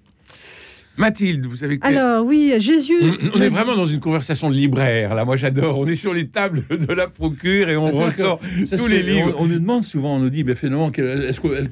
Mathilde, 0.98 1.46
vous 1.46 1.56
savez 1.56 1.78
que 1.78 1.86
Alors 1.86 2.24
oui, 2.24 2.54
Jésus. 2.58 2.94
on, 3.34 3.38
on 3.38 3.42
est 3.42 3.48
vraiment 3.48 3.76
dans 3.76 3.86
une 3.86 4.00
conversation 4.00 4.50
de 4.50 4.54
libraire. 4.54 5.14
Là, 5.14 5.24
moi, 5.24 5.36
j'adore. 5.36 5.78
On 5.78 5.86
est 5.86 5.94
sur 5.94 6.14
les 6.14 6.28
tables 6.28 6.64
de 6.70 6.92
la 6.92 7.06
procure 7.08 7.68
et 7.68 7.76
on 7.76 7.86
ressort 7.90 8.40
tous 8.76 8.86
les 8.88 9.02
livres. 9.02 9.34
On, 9.38 9.42
on 9.42 9.46
nous 9.46 9.58
demande 9.58 9.84
souvent, 9.84 10.16
on 10.16 10.18
nous 10.20 10.30
dit, 10.30 10.44
mais 10.44 10.54
finalement, 10.54 10.90
est-ce 10.92 11.40
que, 11.40 11.64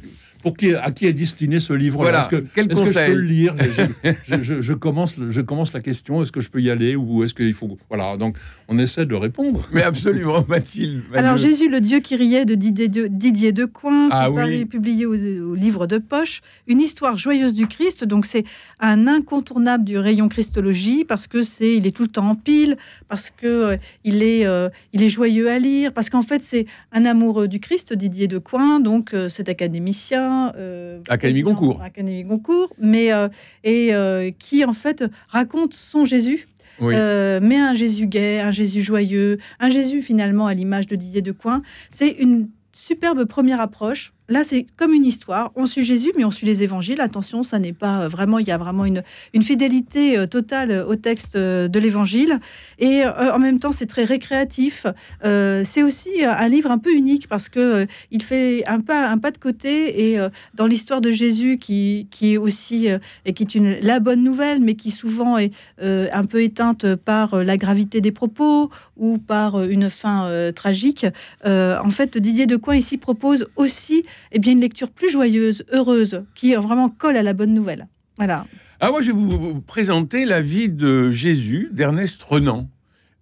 pour 0.44 0.56
qui, 0.56 0.72
à 0.74 0.92
qui 0.92 1.06
est 1.06 1.12
destiné 1.12 1.58
ce 1.58 1.72
livre 1.72 1.98
Voilà, 1.98 2.20
Est-ce 2.20 2.28
que, 2.28 2.44
quel 2.54 2.70
est-ce 2.70 2.80
que 2.80 2.92
je 2.92 3.06
peux 3.06 3.12
le 3.14 3.20
lire 3.22 3.54
je, 3.58 3.82
je- 4.28 4.42
je- 4.42 4.60
je 4.60 4.72
commence, 4.74 5.14
je 5.30 5.40
commence 5.40 5.72
la 5.72 5.80
question. 5.80 6.22
Est-ce 6.22 6.30
que 6.30 6.40
je 6.40 6.50
peux 6.50 6.60
y 6.62 6.70
aller 6.70 6.94
ou 6.94 7.24
est-ce 7.24 7.34
qu'il 7.34 7.52
faut 7.54 7.76
Voilà. 7.88 8.16
Donc, 8.16 8.36
on 8.68 8.78
essaie 8.78 9.06
de 9.06 9.14
répondre. 9.16 9.66
Mais 9.72 9.82
absolument, 9.82 10.44
Mathilde. 10.48 11.02
Alors. 11.14 11.36
Jésus, 11.38 11.68
le 11.68 11.80
Dieu 11.80 11.98
qui 12.00 12.14
riait 12.14 12.44
de 12.44 12.54
Didier 12.54 12.88
de, 12.88 13.06
Didier 13.08 13.50
Decoing, 13.52 14.08
Ah 14.12 14.30
oui. 14.30 14.64
publié 14.66 15.06
au, 15.06 15.14
au 15.50 15.54
livre 15.54 15.86
de 15.86 15.98
poche, 15.98 16.42
une 16.68 16.80
histoire 16.80 17.16
joyeuse 17.18 17.54
du 17.54 17.66
Christ. 17.66 18.04
Donc 18.04 18.26
c'est 18.26 18.44
un 18.80 19.06
incontournable 19.06 19.84
du 19.84 19.96
rayon 19.98 20.28
Christologie 20.28 21.04
parce 21.04 21.26
que 21.26 21.42
c'est, 21.42 21.74
il 21.76 21.86
est 21.86 21.90
tout 21.96 22.02
le 22.02 22.08
temps 22.08 22.28
en 22.28 22.34
pile, 22.36 22.76
parce 23.08 23.30
que 23.30 23.46
euh, 23.46 23.76
il 24.04 24.22
est, 24.22 24.44
euh, 24.46 24.68
il 24.92 25.02
est 25.02 25.08
joyeux 25.08 25.48
à 25.48 25.58
lire, 25.58 25.92
parce 25.92 26.10
qu'en 26.10 26.22
fait 26.22 26.42
c'est 26.44 26.66
un 26.92 27.04
amoureux 27.06 27.48
du 27.48 27.60
Christ, 27.60 27.92
Didier 27.94 28.28
Decoing, 28.28 28.80
donc 28.80 29.14
euh, 29.14 29.28
cet 29.28 29.48
académicien, 29.48 30.33
euh, 30.56 31.00
Académie 31.08 31.42
Goncourt. 31.42 31.80
Académie 31.82 32.24
Goncourt, 32.24 32.72
mais 32.78 33.12
euh, 33.12 33.28
et 33.62 33.94
euh, 33.94 34.30
qui 34.38 34.64
en 34.64 34.72
fait 34.72 35.04
raconte 35.28 35.74
son 35.74 36.04
Jésus. 36.04 36.46
Oui. 36.80 36.94
Euh, 36.96 37.38
mais 37.42 37.56
un 37.56 37.74
Jésus 37.74 38.06
gai, 38.06 38.40
un 38.40 38.50
Jésus 38.50 38.82
joyeux, 38.82 39.38
un 39.60 39.70
Jésus 39.70 40.02
finalement 40.02 40.46
à 40.46 40.54
l'image 40.54 40.86
de 40.86 40.96
Didier 40.96 41.22
Decoing. 41.22 41.62
C'est 41.90 42.10
une 42.10 42.48
superbe 42.72 43.24
première 43.24 43.60
approche. 43.60 44.12
Là, 44.30 44.42
c'est 44.42 44.66
comme 44.76 44.94
une 44.94 45.04
histoire. 45.04 45.52
On 45.54 45.66
suit 45.66 45.84
Jésus, 45.84 46.10
mais 46.16 46.24
on 46.24 46.30
suit 46.30 46.46
les 46.46 46.62
évangiles. 46.62 47.02
Attention, 47.02 47.42
ça 47.42 47.58
n'est 47.58 47.74
pas 47.74 48.04
euh, 48.04 48.08
vraiment. 48.08 48.38
Il 48.38 48.46
y 48.46 48.52
a 48.52 48.56
vraiment 48.56 48.86
une, 48.86 49.02
une 49.34 49.42
fidélité 49.42 50.16
euh, 50.16 50.26
totale 50.26 50.70
euh, 50.70 50.86
au 50.86 50.96
texte 50.96 51.36
de 51.36 51.78
l'évangile. 51.78 52.40
Et 52.78 53.04
en 53.04 53.38
même 53.38 53.58
temps, 53.58 53.72
c'est 53.72 53.86
très 53.86 54.04
récréatif. 54.04 54.86
C'est 55.22 55.82
aussi 55.82 56.24
un 56.24 56.48
livre 56.48 56.70
un 56.70 56.78
peu 56.78 56.94
unique 56.94 57.28
parce 57.28 57.48
que 57.48 57.60
euh, 57.60 57.86
il 58.10 58.22
fait 58.22 58.64
un 58.66 58.80
pas, 58.80 59.08
un 59.08 59.18
pas 59.18 59.30
de 59.30 59.38
côté. 59.38 60.12
Et 60.12 60.18
dans 60.54 60.66
l'histoire 60.66 61.00
de 61.02 61.10
Jésus, 61.10 61.58
qui, 61.58 62.06
qui 62.10 62.34
est 62.34 62.36
aussi 62.36 62.88
et 63.26 63.32
qui 63.34 63.42
est 63.42 63.54
une, 63.54 63.78
la 63.80 64.00
bonne 64.00 64.22
nouvelle, 64.22 64.60
mais 64.60 64.74
qui 64.74 64.90
souvent 64.90 65.36
est 65.38 65.52
un 65.80 66.24
peu 66.24 66.42
éteinte 66.42 66.94
par 66.96 67.44
la 67.44 67.56
gravité 67.56 68.00
des 68.00 68.12
propos 68.12 68.70
ou 68.96 69.18
par 69.18 69.62
une 69.64 69.90
fin 69.90 70.50
tragique. 70.54 71.06
En 71.44 71.90
fait, 71.90 72.16
Didier 72.16 72.46
Decoing 72.46 72.76
ici 72.76 72.96
propose 72.96 73.46
aussi 73.56 74.04
eh 74.32 74.38
bien, 74.38 74.52
une 74.52 74.60
lecture 74.60 74.90
plus 74.90 75.10
joyeuse, 75.10 75.64
heureuse, 75.72 76.24
qui 76.34 76.54
vraiment 76.54 76.88
colle 76.88 77.16
à 77.16 77.22
la 77.22 77.32
bonne 77.32 77.54
nouvelle. 77.54 77.88
Voilà. 78.16 78.46
Ah, 78.80 78.90
moi, 78.90 79.00
je 79.00 79.06
vais 79.06 79.12
vous, 79.12 79.60
présenter 79.60 80.24
la 80.24 80.40
vie 80.40 80.68
de 80.68 81.10
Jésus 81.10 81.68
d'Ernest 81.72 82.22
Renan. 82.22 82.68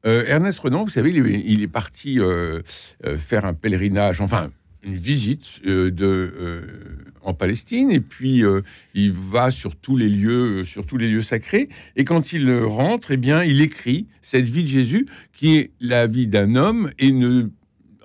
Euh, 0.04 0.24
Ernest 0.26 0.58
Renan, 0.58 0.84
vous 0.84 0.90
savez, 0.90 1.10
il 1.10 1.62
est, 1.62 1.68
parti 1.68 2.18
euh, 2.18 2.62
euh, 3.06 3.16
faire 3.16 3.44
un 3.44 3.54
pèlerinage, 3.54 4.20
enfin 4.20 4.50
une 4.84 4.94
visite 4.94 5.64
de, 5.64 6.64
en 7.22 7.34
Palestine, 7.34 7.92
et 7.92 8.00
puis 8.00 8.42
il 8.94 9.12
va 9.12 9.52
sur 9.52 9.76
tous 9.76 9.96
les 9.96 10.08
lieux, 10.08 10.64
sur 10.64 10.86
tous 10.86 10.96
les 10.96 11.08
lieux 11.08 11.22
sacrés. 11.22 11.68
Et 11.94 12.04
quand 12.04 12.32
il 12.32 12.52
rentre, 12.52 13.12
eh 13.12 13.16
bien, 13.16 13.44
il 13.44 13.60
écrit 13.60 14.08
cette 14.22 14.48
vie 14.48 14.64
de 14.64 14.68
Jésus, 14.68 15.06
qui 15.32 15.56
est 15.56 15.70
la 15.78 16.08
vie 16.08 16.26
d'un 16.26 16.56
homme, 16.56 16.90
et 16.98 17.12
ne 17.12 17.50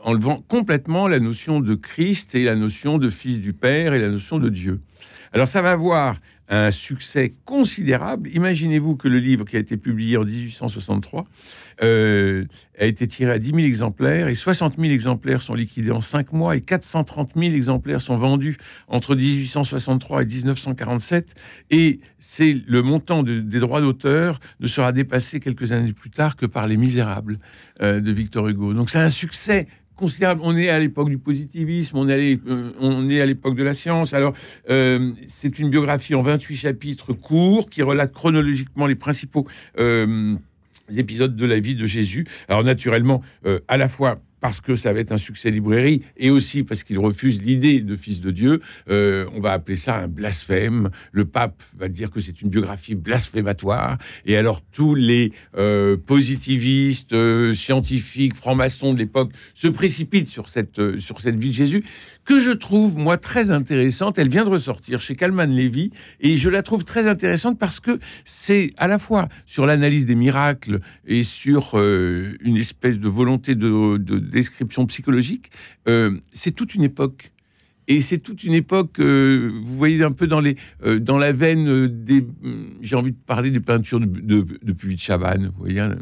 enlevant 0.07 0.41
complètement 0.47 1.07
la 1.09 1.19
notion 1.19 1.59
de 1.59 1.75
Christ 1.75 2.33
et 2.33 2.45
la 2.45 2.55
notion 2.55 2.97
de 2.97 3.09
Fils 3.09 3.41
du 3.41 3.51
Père 3.51 3.93
et 3.93 3.99
la 3.99 4.07
notion 4.09 4.39
de 4.39 4.47
Dieu. 4.49 4.79
Alors 5.33 5.47
ça 5.49 5.61
va 5.61 5.71
avoir 5.71 6.15
un 6.49 6.71
succès 6.71 7.33
considérable. 7.43 8.29
Imaginez-vous 8.33 8.95
que 8.95 9.09
le 9.09 9.19
livre 9.19 9.43
qui 9.43 9.57
a 9.57 9.59
été 9.59 9.75
publié 9.75 10.15
en 10.15 10.23
1863 10.23 11.25
euh, 11.83 12.45
a 12.79 12.85
été 12.85 13.05
tiré 13.05 13.31
à 13.33 13.37
10 13.37 13.47
000 13.49 13.59
exemplaires 13.59 14.29
et 14.29 14.33
60 14.35 14.77
000 14.77 14.93
exemplaires 14.93 15.41
sont 15.41 15.55
liquidés 15.55 15.91
en 15.91 15.99
5 15.99 16.31
mois 16.31 16.55
et 16.55 16.61
430 16.61 17.31
000 17.35 17.53
exemplaires 17.53 17.99
sont 17.99 18.15
vendus 18.15 18.55
entre 18.87 19.13
1863 19.13 20.21
et 20.21 20.25
1947 20.25 21.35
et 21.69 21.99
c'est 22.19 22.55
le 22.65 22.81
montant 22.81 23.23
de- 23.23 23.41
des 23.41 23.59
droits 23.59 23.81
d'auteur 23.81 24.39
ne 24.61 24.67
sera 24.67 24.93
dépassé 24.93 25.41
quelques 25.41 25.73
années 25.73 25.91
plus 25.91 26.11
tard 26.11 26.37
que 26.37 26.45
par 26.45 26.65
Les 26.67 26.77
Misérables 26.77 27.39
euh, 27.81 27.99
de 27.99 28.11
Victor 28.13 28.47
Hugo. 28.47 28.73
Donc 28.73 28.89
c'est 28.89 28.99
un 28.99 29.09
succès 29.09 29.67
On 29.99 30.55
est 30.55 30.69
à 30.69 30.79
l'époque 30.79 31.09
du 31.09 31.17
positivisme, 31.17 31.97
on 31.97 32.07
est 32.07 32.39
euh, 32.47 33.21
à 33.21 33.25
l'époque 33.25 33.55
de 33.55 33.63
la 33.63 33.73
science. 33.73 34.13
Alors, 34.13 34.33
euh, 34.69 35.11
c'est 35.27 35.57
une 35.59 35.69
biographie 35.69 36.13
en 36.13 36.21
28 36.21 36.55
chapitres 36.55 37.13
courts 37.13 37.69
qui 37.69 37.81
relate 37.81 38.13
chronologiquement 38.13 38.85
les 38.85 38.95
principaux 38.95 39.47
euh, 39.79 40.35
épisodes 40.95 41.35
de 41.35 41.45
la 41.45 41.59
vie 41.59 41.75
de 41.75 41.85
Jésus. 41.85 42.27
Alors, 42.47 42.63
naturellement, 42.63 43.21
à 43.67 43.77
la 43.77 43.87
fois 43.87 44.19
parce 44.39 44.61
que 44.61 44.75
ça 44.75 44.93
va 44.93 44.99
être 44.99 45.11
un 45.11 45.17
succès 45.17 45.51
librairie 45.51 46.03
et 46.15 46.29
aussi 46.29 46.63
parce 46.63 46.83
qu'il 46.83 46.99
refuse 46.99 47.41
l'idée 47.41 47.81
de 47.81 47.95
fils 47.95 48.21
de 48.21 48.31
Dieu, 48.31 48.61
euh, 48.89 49.25
on 49.33 49.39
va 49.39 49.53
appeler 49.53 49.75
ça 49.75 49.95
un 49.95 50.07
blasphème. 50.07 50.89
Le 51.11 51.25
pape 51.25 51.61
va 51.77 51.87
dire 51.87 52.11
que 52.11 52.19
c'est 52.19 52.41
une 52.41 52.49
biographie 52.49 52.95
blasphématoire. 52.95 53.97
Et 54.25 54.37
alors 54.37 54.61
tous 54.71 54.95
les 54.95 55.31
euh, 55.57 55.97
positivistes, 55.97 57.13
euh, 57.13 57.53
scientifiques, 57.53 58.35
francs-maçons 58.35 58.93
de 58.93 58.99
l'époque 58.99 59.31
se 59.53 59.67
précipitent 59.67 60.27
sur 60.27 60.49
cette, 60.49 60.99
sur 60.99 61.19
cette 61.19 61.35
vie 61.35 61.49
de 61.49 61.53
Jésus, 61.53 61.83
que 62.27 62.41
je 62.41 62.51
trouve, 62.51 62.97
moi, 62.97 63.17
très 63.17 63.51
intéressante. 63.51 64.19
Elle 64.19 64.27
vient 64.27 64.43
de 64.43 64.49
ressortir 64.49 64.99
chez 64.99 65.15
Kalman 65.15 65.49
Levy, 65.49 65.91
et 66.19 66.35
je 66.35 66.49
la 66.49 66.61
trouve 66.61 66.83
très 66.83 67.07
intéressante 67.07 67.57
parce 67.57 67.79
que 67.79 67.99
c'est 68.25 68.73
à 68.75 68.87
la 68.87 68.99
fois 68.99 69.29
sur 69.45 69.65
l'analyse 69.65 70.05
des 70.05 70.15
miracles 70.15 70.81
et 71.05 71.23
sur 71.23 71.71
euh, 71.75 72.35
une 72.41 72.57
espèce 72.57 72.99
de 72.99 73.07
volonté 73.07 73.55
de, 73.55 73.95
de 73.95 74.19
description 74.19 74.85
psychologique. 74.87 75.51
Euh, 75.87 76.19
c'est 76.33 76.51
toute 76.51 76.75
une 76.75 76.83
époque. 76.83 77.31
Et 77.89 78.01
c'est 78.01 78.17
toute 78.17 78.43
une 78.43 78.53
époque, 78.53 78.99
euh, 78.99 79.49
vous 79.63 79.77
voyez 79.77 80.03
un 80.03 80.11
peu 80.11 80.27
dans, 80.27 80.41
les, 80.41 80.57
euh, 80.85 80.99
dans 80.99 81.17
la 81.17 81.31
veine 81.31 81.69
euh, 81.69 81.87
des... 81.87 82.25
J'ai 82.81 82.97
envie 82.97 83.13
de 83.13 83.17
parler 83.25 83.49
des 83.49 83.61
peintures 83.61 84.01
de, 84.01 84.05
de, 84.05 84.45
de 84.61 84.73
Puvis 84.73 84.95
de 84.95 84.99
Chavannes, 84.99 85.51
vous 85.55 85.63
voyez. 85.63 85.79
hein, 85.79 85.95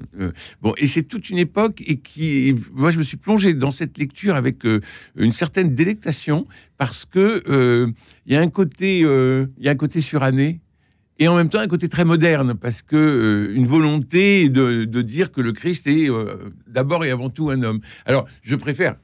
bon, 0.64 0.74
et 0.78 0.88
c'est 0.88 1.04
toute 1.04 1.30
une 1.30 1.38
époque 1.38 1.84
et 1.86 1.98
qui... 1.98 2.56
Moi, 2.74 2.90
je 2.90 2.98
me 2.98 3.04
suis 3.04 3.18
plongé 3.18 3.54
dans 3.54 3.70
cette 3.70 4.00
lecture 4.00 4.36
avec 4.36 4.64
une 5.16 5.32
certaine 5.32 5.76
délectation 5.76 6.48
parce 6.78 7.06
que 7.06 7.94
il 8.26 8.34
y 8.34 8.36
a 8.36 8.42
un 8.42 8.50
côté, 8.50 9.00
il 9.00 9.78
côté 9.78 10.02
suranné 10.02 10.62
et 11.20 11.28
en 11.28 11.36
même 11.36 11.50
temps 11.50 11.60
un 11.60 11.68
côté 11.68 11.88
très 11.88 12.04
moderne 12.06 12.56
parce 12.56 12.82
que 12.82 13.52
une 13.54 13.68
volonté 13.68 14.50
de, 14.50 14.86
de 14.86 15.02
dire 15.02 15.32
que 15.32 15.42
le 15.42 15.52
Christ 15.52 15.88
est 15.88 16.08
d'abord 16.68 17.06
et 17.06 17.12
avant 17.12 17.30
tout 17.30 17.50
un 17.50 17.62
homme. 17.62 17.82
Alors, 18.06 18.26
je 18.42 18.56
préfère 18.56 18.96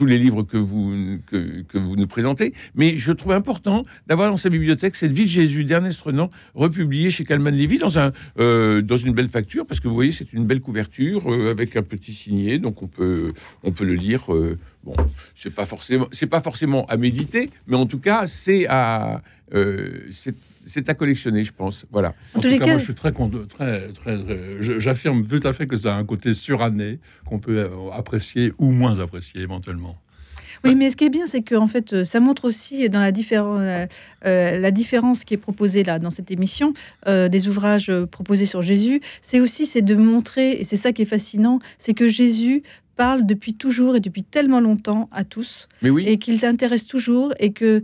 tous 0.00 0.06
les 0.06 0.16
livres 0.16 0.44
que 0.44 0.56
vous, 0.56 1.18
que, 1.26 1.76
vous 1.78 1.94
nous 1.94 2.06
présentez, 2.06 2.54
mais 2.74 2.96
je 2.96 3.12
trouve 3.12 3.32
important 3.32 3.84
d'avoir 4.06 4.30
dans 4.30 4.38
sa 4.38 4.48
bibliothèque 4.48 4.96
cette 4.96 5.12
vie 5.12 5.24
de 5.24 5.28
Jésus 5.28 5.64
d'Ernest 5.64 6.00
Renan, 6.00 6.30
republiée 6.54 7.10
chez 7.10 7.26
Calman 7.26 7.50
Levy 7.50 7.76
dans, 7.76 7.98
un, 7.98 8.10
euh, 8.38 8.80
dans 8.80 8.96
une 8.96 9.12
belle 9.12 9.28
facture, 9.28 9.66
parce 9.66 9.78
que 9.78 9.88
vous 9.88 9.94
voyez, 9.94 10.12
c'est 10.12 10.32
une 10.32 10.46
belle 10.46 10.62
couverture 10.62 11.30
euh, 11.30 11.50
avec 11.50 11.76
un 11.76 11.82
petit 11.82 12.14
signet, 12.14 12.58
donc 12.58 12.80
on 12.82 12.86
peut, 12.86 13.34
on 13.62 13.72
peut 13.72 13.84
le 13.84 13.92
lire. 13.92 14.32
euh, 14.32 14.58
bon, 14.84 14.94
c'est 15.36 15.54
pas 15.54 15.66
forcément, 15.66 16.08
pas 16.30 16.40
forcément 16.40 16.86
à 16.86 16.96
méditer, 16.96 17.50
mais 17.66 17.76
en 17.76 17.84
tout 17.84 17.98
cas, 17.98 18.26
c'est 18.26 18.66
à, 18.68 19.20
c'est 20.70 20.88
à 20.88 20.94
collectionner, 20.94 21.44
je 21.44 21.52
pense. 21.52 21.84
Voilà. 21.92 22.14
En 22.34 22.38
En 22.38 22.40
tous 22.40 22.48
tout 22.48 22.52
les 22.52 22.58
cas, 22.58 22.64
cas- 22.64 22.70
moi, 22.72 22.78
je 22.78 22.84
suis 22.84 22.94
très, 22.94 23.12
très, 23.12 23.88
très, 23.92 24.16
très- 24.24 24.80
j'affirme 24.80 25.26
tout 25.26 25.40
à 25.46 25.52
fait 25.52 25.66
que 25.66 25.76
ça 25.76 25.94
a 25.94 25.98
un 25.98 26.04
côté 26.04 26.32
suranné 26.34 26.98
qu'on 27.26 27.38
peut 27.38 27.58
euh, 27.58 27.68
apprécier 27.92 28.52
ou 28.58 28.70
moins 28.70 29.00
apprécier 29.00 29.40
éventuellement. 29.42 29.96
Oui, 30.64 30.74
mais 30.74 30.90
ce 30.90 30.96
qui 30.96 31.04
est 31.04 31.10
bien, 31.10 31.26
c'est 31.26 31.40
que 31.42 31.54
en 31.54 31.66
fait, 31.66 31.92
euh, 31.94 32.04
ça 32.04 32.20
montre 32.20 32.44
aussi 32.44 32.88
dans 32.90 33.00
la, 33.00 33.12
différen- 33.12 33.60
euh, 33.60 33.86
la 34.58 34.70
différence 34.70 35.24
qui 35.24 35.32
est 35.34 35.38
proposée 35.38 35.84
là 35.84 35.98
dans 35.98 36.10
cette 36.10 36.30
émission 36.30 36.74
euh, 37.08 37.28
des 37.28 37.48
ouvrages 37.48 37.90
proposés 38.10 38.44
sur 38.46 38.60
Jésus. 38.60 39.00
C'est 39.22 39.40
aussi 39.40 39.66
c'est 39.66 39.80
de 39.82 39.94
montrer, 39.94 40.52
et 40.60 40.64
c'est 40.64 40.76
ça 40.76 40.92
qui 40.92 41.02
est 41.02 41.06
fascinant, 41.06 41.60
c'est 41.78 41.94
que 41.94 42.08
Jésus 42.08 42.62
parle 42.96 43.24
depuis 43.24 43.54
toujours 43.54 43.96
et 43.96 44.00
depuis 44.00 44.22
tellement 44.22 44.60
longtemps 44.60 45.08
à 45.12 45.24
tous, 45.24 45.66
Mais 45.80 45.88
oui. 45.88 46.04
et 46.06 46.18
qu'il 46.18 46.38
t'intéresse 46.38 46.86
toujours, 46.86 47.32
et 47.38 47.52
que 47.52 47.82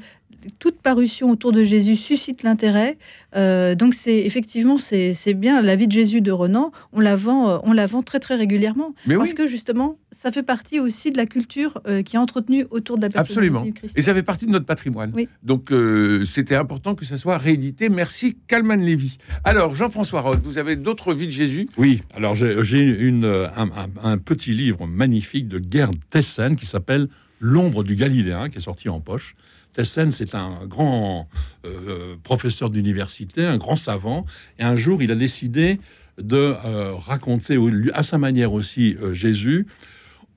toute 0.58 0.80
parution 0.80 1.30
autour 1.30 1.52
de 1.52 1.64
Jésus 1.64 1.96
suscite 1.96 2.42
l'intérêt. 2.42 2.98
Euh, 3.34 3.74
donc 3.74 3.94
c'est 3.94 4.18
effectivement 4.20 4.78
c'est 4.78 5.34
bien 5.34 5.60
la 5.62 5.76
vie 5.76 5.86
de 5.86 5.92
Jésus 5.92 6.20
de 6.20 6.30
Renan. 6.32 6.72
On 6.92 7.00
la 7.00 7.16
vend, 7.16 7.48
euh, 7.50 7.58
on 7.64 7.72
la 7.72 7.86
vend 7.86 8.02
très 8.02 8.20
très 8.20 8.36
régulièrement 8.36 8.94
mais 9.06 9.16
parce 9.16 9.30
oui. 9.30 9.34
que 9.36 9.46
justement 9.46 9.98
ça 10.12 10.32
fait 10.32 10.42
partie 10.42 10.80
aussi 10.80 11.10
de 11.10 11.16
la 11.16 11.26
culture 11.26 11.80
euh, 11.86 12.02
qui 12.02 12.16
est 12.16 12.18
entretenue 12.18 12.64
autour 12.70 12.96
de 12.96 13.02
la 13.02 13.10
personnalité 13.10 13.32
Absolument. 13.32 13.62
du 13.64 13.72
Christ. 13.74 13.98
Et 13.98 14.02
ça 14.02 14.14
fait 14.14 14.22
partie 14.22 14.46
de 14.46 14.50
notre 14.50 14.64
patrimoine. 14.66 15.12
Oui. 15.14 15.28
Donc, 15.42 15.70
euh, 15.70 16.24
c'était 16.24 16.54
important 16.54 16.94
que 16.94 17.04
ça 17.04 17.18
soit 17.18 17.36
réédité. 17.36 17.88
Merci, 17.90 18.36
Calman 18.48 18.76
Lévy. 18.76 19.18
Alors, 19.44 19.74
Jean-François 19.74 20.22
Roth, 20.22 20.40
vous 20.42 20.56
avez 20.56 20.76
d'autres 20.76 21.12
vies 21.12 21.26
de 21.26 21.32
Jésus? 21.32 21.66
Oui, 21.76 22.02
alors 22.14 22.34
j'ai 22.34 22.82
une, 22.82 23.24
un, 23.26 23.64
un- 23.64 24.10
un 24.12 24.18
petit 24.18 24.52
livre 24.52 24.86
magnifique 24.86 25.48
de 25.48 25.60
Gerd 25.70 25.94
Tessen 26.08 26.56
qui 26.56 26.64
s'appelle 26.66 27.08
L'ombre 27.40 27.84
du 27.84 27.94
Galiléen, 27.96 28.48
qui 28.48 28.56
est 28.58 28.62
sorti 28.62 28.88
en 28.88 29.00
poche. 29.00 29.34
Tessen, 29.72 30.10
c'est 30.10 30.34
un 30.34 30.64
grand 30.66 31.28
euh, 31.66 32.16
professeur 32.22 32.70
d'université, 32.70 33.44
un 33.44 33.58
grand 33.58 33.76
savant, 33.76 34.24
et 34.58 34.62
un 34.62 34.76
jour, 34.76 35.02
il 35.02 35.10
a 35.10 35.14
décidé 35.14 35.80
de 36.18 36.54
euh, 36.64 36.94
raconter 36.94 37.58
à 37.92 38.02
sa 38.02 38.16
manière 38.16 38.54
aussi 38.54 38.96
euh, 39.02 39.12
Jésus 39.12 39.66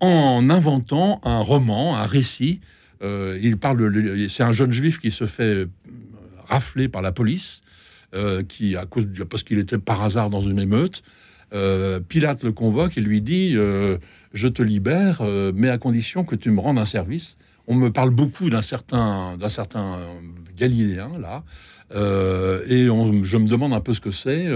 en 0.02 0.50
inventant 0.50 1.22
un 1.24 1.40
roman, 1.40 1.96
un 1.96 2.06
récit 2.06 2.60
il 3.02 3.56
parle. 3.58 4.28
C'est 4.28 4.44
un 4.44 4.52
jeune 4.52 4.74
juif 4.74 5.00
qui 5.00 5.10
se 5.10 5.26
fait 5.26 5.68
rafler 6.48 6.90
par 6.90 7.02
la 7.02 7.14
police, 7.14 7.62
qui 8.50 8.76
à 8.76 8.86
cause 8.86 9.08
parce 9.30 9.44
qu'il 9.44 9.58
était 9.58 9.78
par 9.78 10.04
hasard 10.04 10.30
dans 10.30 10.42
une 10.42 10.60
émeute. 10.60 11.02
Pilate 12.10 12.44
le 12.44 12.52
convoque 12.52 12.98
et 12.98 13.02
lui 13.02 13.22
dit 13.22 13.54
Je 13.54 14.48
te 14.50 14.62
libère, 14.62 15.22
mais 15.54 15.70
à 15.70 15.78
condition 15.78 16.26
que 16.26 16.36
tu 16.36 16.52
me 16.52 16.60
rendes 16.60 16.78
un 16.78 16.84
service. 16.84 17.38
On 17.70 17.76
me 17.76 17.92
parle 17.92 18.10
beaucoup 18.10 18.50
d'un 18.50 18.62
certain, 18.62 19.38
d'un 19.38 19.50
certain 19.50 20.00
Galiléen 20.58 21.12
là, 21.20 21.44
et 21.94 22.86
je 22.86 23.38
me 23.38 23.48
demande 23.48 23.74
un 23.74 23.80
peu 23.80 23.94
ce 23.94 24.02
que 24.02 24.12
c'est. 24.12 24.48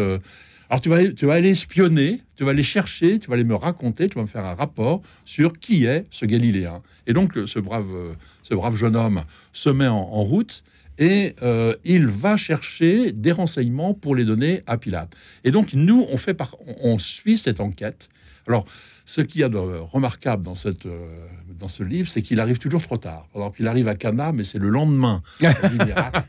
Alors 0.69 0.81
tu 0.81 0.89
vas, 0.89 1.07
tu 1.11 1.27
vas 1.27 1.33
aller 1.35 1.51
espionner, 1.51 2.21
tu 2.35 2.43
vas 2.43 2.49
aller 2.49 2.63
chercher, 2.63 3.19
tu 3.19 3.27
vas 3.29 3.35
aller 3.35 3.43
me 3.43 3.55
raconter, 3.55 4.09
tu 4.09 4.15
vas 4.15 4.23
me 4.23 4.27
faire 4.27 4.45
un 4.45 4.55
rapport 4.55 5.01
sur 5.23 5.59
qui 5.59 5.85
est 5.85 6.07
ce 6.09 6.25
Galiléen. 6.25 6.81
Et 7.05 7.13
donc 7.13 7.37
ce 7.45 7.59
brave, 7.59 8.15
ce 8.41 8.55
brave 8.55 8.75
jeune 8.75 8.95
homme 8.95 9.23
se 9.53 9.69
met 9.69 9.87
en, 9.87 10.23
route 10.23 10.63
et 10.97 11.35
euh, 11.41 11.75
il 11.83 12.07
va 12.07 12.37
chercher 12.37 13.11
des 13.11 13.31
renseignements 13.31 13.93
pour 13.93 14.15
les 14.15 14.25
donner 14.25 14.63
à 14.67 14.77
Pilate. 14.77 15.13
Et 15.43 15.51
donc 15.51 15.73
nous, 15.73 16.05
on, 16.09 16.17
fait 16.17 16.33
par, 16.33 16.55
on 16.81 16.99
suit 16.99 17.37
cette 17.37 17.59
enquête. 17.59 18.09
Alors, 18.47 18.65
ce 19.05 19.21
qu'il 19.21 19.41
y 19.41 19.43
a 19.43 19.49
de 19.49 19.57
remarquable 19.57 20.43
dans, 20.43 20.55
cette, 20.55 20.85
euh, 20.85 21.05
dans 21.59 21.67
ce 21.67 21.83
livre, 21.83 22.07
c'est 22.07 22.21
qu'il 22.21 22.39
arrive 22.39 22.57
toujours 22.57 22.83
trop 22.83 22.97
tard. 22.97 23.27
Alors, 23.35 23.53
il 23.59 23.67
arrive 23.67 23.87
à 23.87 23.95
Cana, 23.95 24.31
mais 24.31 24.43
c'est 24.43 24.59
le 24.59 24.69
lendemain 24.69 25.21
du 25.39 25.85
miracle. 25.85 26.21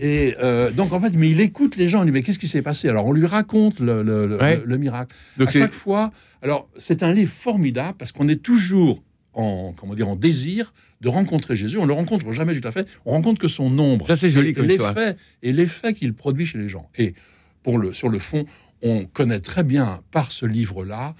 Et 0.00 0.36
euh, 0.40 0.70
donc, 0.70 0.92
en 0.92 1.00
fait, 1.00 1.12
mais 1.14 1.30
il 1.30 1.40
écoute 1.40 1.76
les 1.76 1.88
gens. 1.88 2.02
Il 2.02 2.06
dit 2.06 2.12
Mais 2.12 2.22
qu'est-ce 2.22 2.38
qui 2.38 2.48
s'est 2.48 2.62
passé? 2.62 2.88
Alors, 2.88 3.06
on 3.06 3.12
lui 3.12 3.26
raconte 3.26 3.80
le, 3.80 4.02
le, 4.02 4.78
miracle. 4.78 5.14
Donc, 5.38 5.48
à 5.48 5.52
chaque 5.52 5.74
fois. 5.74 6.12
Alors, 6.42 6.68
c'est 6.78 7.02
un 7.02 7.12
livre 7.12 7.32
formidable 7.32 7.96
parce 7.98 8.12
qu'on 8.12 8.28
est 8.28 8.42
toujours 8.42 9.02
en, 9.34 9.74
comment 9.76 9.94
dire, 9.94 10.08
en 10.08 10.16
désir 10.16 10.72
de 11.00 11.08
rencontrer 11.08 11.56
Jésus. 11.56 11.78
On 11.78 11.82
ne 11.82 11.88
le 11.88 11.94
rencontre 11.94 12.30
jamais 12.32 12.58
tout 12.58 12.66
à 12.66 12.72
fait. 12.72 12.86
On 13.04 13.12
rencontre 13.12 13.40
que 13.40 13.48
son 13.48 13.70
nombre. 13.70 14.06
Ça, 14.06 14.16
c'est 14.16 14.30
joli 14.30 14.52
comme 14.52 14.66
l'effet 14.66 15.16
Et 15.42 15.52
l'effet 15.52 15.94
qu'il 15.94 16.14
produit 16.14 16.46
chez 16.46 16.58
les 16.58 16.68
gens. 16.68 16.90
Et 16.96 17.14
pour 17.62 17.78
le, 17.78 17.92
sur 17.92 18.08
le 18.08 18.18
fond, 18.18 18.46
on 18.82 19.06
connaît 19.06 19.40
très 19.40 19.62
bien 19.62 20.00
par 20.10 20.32
ce 20.32 20.46
livre-là 20.46 21.14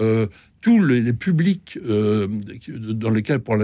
euh, 0.00 0.26
tous 0.60 0.82
les, 0.82 1.12
publics 1.12 1.78
euh, 1.84 2.26
dans 2.68 3.10
lesquels, 3.10 3.40
pour, 3.40 3.56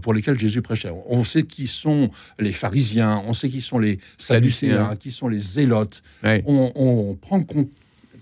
pour, 0.00 0.14
lesquels 0.14 0.38
Jésus 0.38 0.62
prêchait. 0.62 0.90
On 1.08 1.24
sait 1.24 1.42
qui 1.42 1.66
sont 1.66 2.10
les 2.38 2.52
pharisiens, 2.52 3.22
on 3.26 3.32
sait 3.32 3.48
qui 3.48 3.60
sont 3.60 3.78
les 3.78 3.98
sadducéens, 4.18 4.94
qui 4.96 5.10
sont 5.10 5.28
les 5.28 5.40
zélotes. 5.40 6.02
On, 6.22 6.72
on, 6.76 7.14
prend 7.16 7.44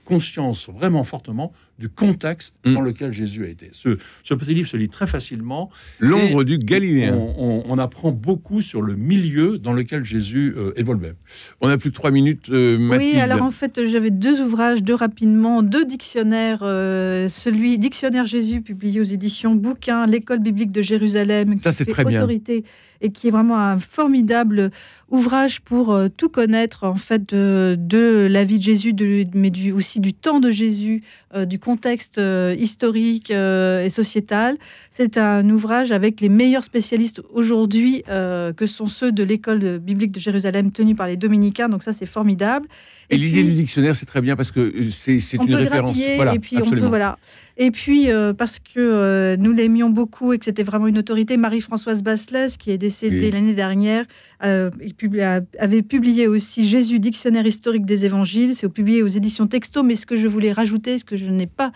conscience 0.04 0.68
vraiment 0.68 1.04
fortement 1.04 1.52
du 1.78 1.88
contexte 1.88 2.54
mm. 2.64 2.74
dans 2.74 2.80
lequel 2.80 3.12
Jésus 3.12 3.44
a 3.44 3.48
été. 3.48 3.70
Ce, 3.72 3.98
ce, 4.22 4.34
petit 4.34 4.54
livre 4.54 4.68
se 4.68 4.76
lit 4.76 4.88
très 4.88 5.06
facilement. 5.06 5.70
L'ombre 5.98 6.44
du 6.44 6.58
Galiléen. 6.58 7.14
On, 7.14 7.78
apprend 7.78 8.12
beaucoup 8.12 8.60
sur 8.62 8.82
le 8.82 8.94
milieu 8.94 9.58
dans 9.58 9.72
lequel 9.72 10.04
Jésus 10.04 10.54
euh, 10.56 10.72
évoluait. 10.76 11.14
On 11.60 11.68
a 11.68 11.78
plus 11.78 11.90
de 11.90 11.94
trois 11.94 12.10
minutes, 12.10 12.50
euh, 12.50 12.78
Oui, 12.96 13.16
alors 13.16 13.42
en 13.42 13.50
fait, 13.50 13.86
j'avais 13.86 14.10
deux 14.10 14.40
ouvrages, 14.40 14.82
deux 14.82 14.94
rapidement, 14.94 15.62
deux 15.62 15.84
dictionnaires. 15.84 16.60
Euh, 16.62 17.28
celui 17.28 17.78
Dictionnaire 17.78 18.26
Jésus, 18.26 18.60
publié 18.60 19.00
aux 19.00 19.04
éditions 19.04 19.54
Bouquin, 19.54 20.06
l'école 20.06 20.40
biblique 20.40 20.70
de 20.70 20.82
Jérusalem. 20.82 21.58
Ça, 21.58 21.72
c'est 21.72 21.86
très 21.86 22.04
autorité, 22.04 22.60
bien 22.60 22.70
et 23.02 23.10
qui 23.10 23.28
est 23.28 23.30
vraiment 23.30 23.58
un 23.58 23.78
formidable 23.78 24.70
ouvrage 25.10 25.60
pour 25.60 25.92
euh, 25.92 26.08
tout 26.08 26.30
connaître 26.30 26.84
en 26.84 26.94
fait 26.94 27.34
de, 27.34 28.28
la 28.30 28.44
vie 28.44 28.58
de 28.58 28.62
Jésus, 28.62 28.94
de, 28.94 29.26
mais 29.34 29.50
du, 29.50 29.72
aussi 29.72 30.00
du 30.00 30.14
temps 30.14 30.40
de 30.40 30.50
Jésus, 30.50 31.02
euh, 31.34 31.44
du 31.44 31.58
contexte 31.62 32.18
euh, 32.18 32.54
historique 32.58 33.30
et 33.30 33.90
sociétal. 33.90 34.58
C'est 34.90 35.16
un 35.16 35.48
ouvrage 35.48 35.92
avec 35.92 36.20
les 36.20 36.28
meilleurs 36.28 36.64
spécialistes 36.64 37.22
aujourd'hui, 37.32 38.02
que 38.06 38.66
sont 38.66 38.86
ceux 38.86 39.12
de 39.12 39.22
l'école 39.22 39.78
biblique 39.78 40.12
de 40.12 40.20
Jérusalem 40.20 40.70
tenue 40.72 40.94
par 40.94 41.06
les 41.06 41.16
dominicains. 41.16 41.68
Donc 41.68 41.82
ça, 41.82 41.92
c'est 41.92 42.06
formidable. 42.06 42.66
Et, 43.10 43.18
l'idée 43.18 43.42
du 43.42 43.52
dictionnaire, 43.52 43.94
c'est 43.94 44.06
très 44.06 44.20
bien 44.20 44.36
parce 44.36 44.50
que 44.50 44.72
c'est 44.90 45.18
une 45.34 45.54
référence. 45.54 45.96
Voilà, 46.16 46.34
et 46.34 46.38
puis 46.38 46.56
on 46.58 46.68
peut, 46.68 46.78
voilà. 46.80 47.18
Et 47.58 47.70
puis, 47.70 48.10
euh, 48.10 48.32
parce 48.32 48.58
que 48.58 48.78
euh, 48.78 49.36
nous 49.36 49.52
l'aimions 49.52 49.90
beaucoup 49.90 50.32
et 50.32 50.38
que 50.38 50.44
c'était 50.44 50.62
vraiment 50.62 50.86
une 50.86 50.98
autorité, 50.98 51.36
Marie-Françoise 51.36 52.02
Basselès, 52.02 52.56
qui 52.56 52.70
est 52.70 52.78
décédée 52.78 53.30
l'année 53.30 53.52
dernière, 53.52 54.06
euh, 54.42 54.70
avait 55.58 55.82
publié 55.82 56.26
aussi 56.26 56.66
Jésus, 56.66 56.98
dictionnaire 56.98 57.46
historique 57.46 57.86
des 57.86 58.04
évangiles. 58.04 58.54
C'est 58.56 58.68
publié 58.68 59.02
aux 59.02 59.08
éditions 59.08 59.46
Texto, 59.46 59.82
mais 59.82 59.96
ce 59.96 60.06
que 60.06 60.16
je 60.16 60.28
voulais 60.28 60.52
rajouter, 60.52 60.98
ce 60.98 61.04
que 61.04 61.16
je 61.16 61.26
n'ai 61.26 61.46
pas 61.46 61.72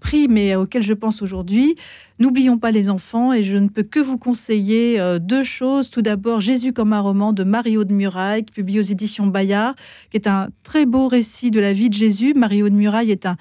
pris, 0.00 0.26
mais 0.28 0.56
auquel 0.56 0.82
je 0.82 0.92
pense 0.92 1.22
aujourd'hui, 1.22 1.76
N'oublions 2.20 2.58
pas 2.58 2.70
les 2.70 2.90
enfants 2.90 3.32
et 3.32 3.42
je 3.42 3.56
ne 3.56 3.68
peux 3.68 3.82
que 3.82 3.98
vous 3.98 4.18
conseiller 4.18 5.00
euh, 5.00 5.18
deux 5.18 5.42
choses. 5.42 5.88
Tout 5.88 6.02
d'abord, 6.02 6.40
Jésus 6.40 6.74
comme 6.74 6.92
un 6.92 7.00
roman 7.00 7.32
de 7.32 7.44
Mario 7.44 7.84
de 7.84 7.94
Muraille, 7.94 8.42
publié 8.42 8.78
aux 8.78 8.82
éditions 8.82 9.26
Bayard, 9.26 9.74
qui 10.10 10.18
est 10.18 10.26
un 10.26 10.48
très 10.62 10.84
beau 10.84 11.08
récit 11.08 11.50
de 11.50 11.60
la 11.60 11.72
vie 11.72 11.88
de 11.88 11.94
Jésus. 11.94 12.34
Mario 12.34 12.68
de 12.68 12.74
Muraille 12.74 13.10
est 13.10 13.24
un, 13.24 13.36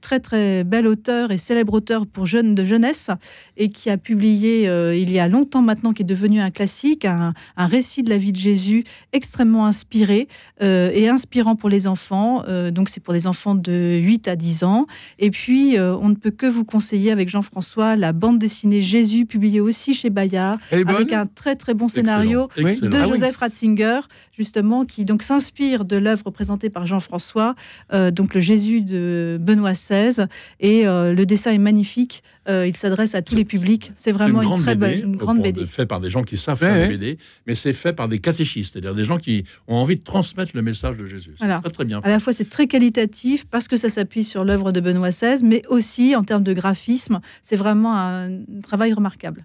très 0.00 0.18
très 0.18 0.64
bel 0.64 0.86
auteur 0.86 1.30
et 1.30 1.36
célèbre 1.36 1.74
auteur 1.74 2.06
pour 2.06 2.24
jeunes 2.24 2.54
de 2.54 2.64
jeunesse 2.64 3.10
et 3.58 3.68
qui 3.68 3.90
a 3.90 3.98
publié 3.98 4.66
euh, 4.66 4.96
il 4.96 5.12
y 5.12 5.18
a 5.18 5.28
longtemps 5.28 5.60
maintenant, 5.60 5.92
qui 5.92 6.00
est 6.00 6.06
devenu 6.06 6.40
un 6.40 6.50
classique, 6.50 7.04
un, 7.04 7.34
récit 7.56 8.02
de 8.02 8.10
la 8.10 8.18
vie 8.18 8.32
de 8.32 8.36
Jésus 8.36 8.84
extrêmement 9.12 9.66
inspiré 9.66 10.28
euh, 10.62 10.90
et 10.92 11.08
inspirant 11.08 11.56
pour 11.56 11.68
les 11.68 11.86
enfants. 11.86 12.44
donc 12.70 12.88
c'est 12.88 13.00
pour 13.00 13.14
les 13.14 13.26
enfants 13.26 13.54
de 13.54 13.98
8 14.02 14.28
à 14.28 14.36
10 14.36 14.64
ans. 14.64 14.86
Et 15.18 15.30
puis, 15.30 15.76
on 15.78 16.08
ne 16.08 16.14
peut 16.14 16.30
que 16.30 16.46
vous 16.46 16.64
conseiller 16.64 17.10
avec 17.10 17.28
Jean-François 17.28 17.96
la 17.96 18.12
bande 18.12 18.38
dessinée 18.38 18.82
Jésus, 18.82 19.26
publiée 19.26 19.60
aussi 19.60 19.94
chez 19.94 20.10
Bayard, 20.10 20.58
avec 20.70 21.12
un 21.12 21.26
très 21.26 21.56
très 21.56 21.74
bon 21.74 21.88
scénario 21.88 22.48
de 22.56 22.96
ah 22.96 23.04
Joseph 23.04 23.36
Ratzinger, 23.36 24.00
justement, 24.36 24.84
qui 24.84 25.04
donc 25.04 25.22
s'inspire 25.22 25.84
de 25.84 25.96
l'œuvre 25.96 26.30
présentée 26.30 26.70
par 26.70 26.86
Jean-François, 26.86 27.54
euh, 27.92 28.10
donc 28.10 28.34
le 28.34 28.40
Jésus 28.40 28.82
de 28.82 29.38
Benoît 29.40 29.72
XVI, 29.72 30.26
et 30.60 30.86
euh, 30.86 31.12
le 31.12 31.26
dessin 31.26 31.52
est 31.52 31.58
magnifique. 31.58 32.22
Euh, 32.48 32.66
il 32.66 32.76
s'adresse 32.76 33.14
à 33.14 33.22
tous 33.22 33.34
les 33.34 33.44
publics. 33.44 33.92
C'est 33.96 34.12
vraiment 34.12 34.42
une, 34.42 34.62
très 34.62 34.76
BD, 34.76 35.00
une 35.02 35.16
grande 35.16 35.42
BD. 35.42 35.66
Fait 35.66 35.86
par 35.86 36.00
des 36.00 36.10
gens 36.10 36.22
qui 36.22 36.36
savent 36.36 36.58
faire 36.58 36.88
des 36.88 36.96
BD, 36.96 37.18
mais 37.46 37.54
c'est 37.54 37.72
fait 37.72 37.92
par 37.92 38.08
des 38.08 38.18
catéchistes, 38.18 38.74
c'est-à-dire 38.74 38.94
des 38.94 39.04
gens 39.04 39.18
qui 39.18 39.44
ont 39.66 39.76
envie 39.76 39.96
de 39.96 40.04
transmettre 40.04 40.52
le 40.54 40.62
message 40.62 40.96
de 40.96 41.06
Jésus. 41.06 41.34
C'est 41.38 41.48
très, 41.48 41.70
très 41.70 41.84
bien. 41.84 42.00
À 42.04 42.08
la 42.08 42.20
fois, 42.20 42.32
c'est 42.32 42.48
très 42.48 42.66
qualitatif 42.66 43.46
parce 43.46 43.68
que 43.68 43.76
ça 43.76 43.90
s'appuie 43.90 44.24
sur 44.24 44.44
l'œuvre 44.44 44.72
de 44.72 44.80
Benoît 44.80 45.10
XVI, 45.10 45.42
mais 45.44 45.62
aussi 45.68 46.14
en 46.14 46.24
termes 46.24 46.44
de 46.44 46.52
graphisme, 46.52 47.20
c'est 47.42 47.56
vraiment 47.56 47.96
un 47.96 48.30
travail 48.62 48.92
remarquable. 48.92 49.44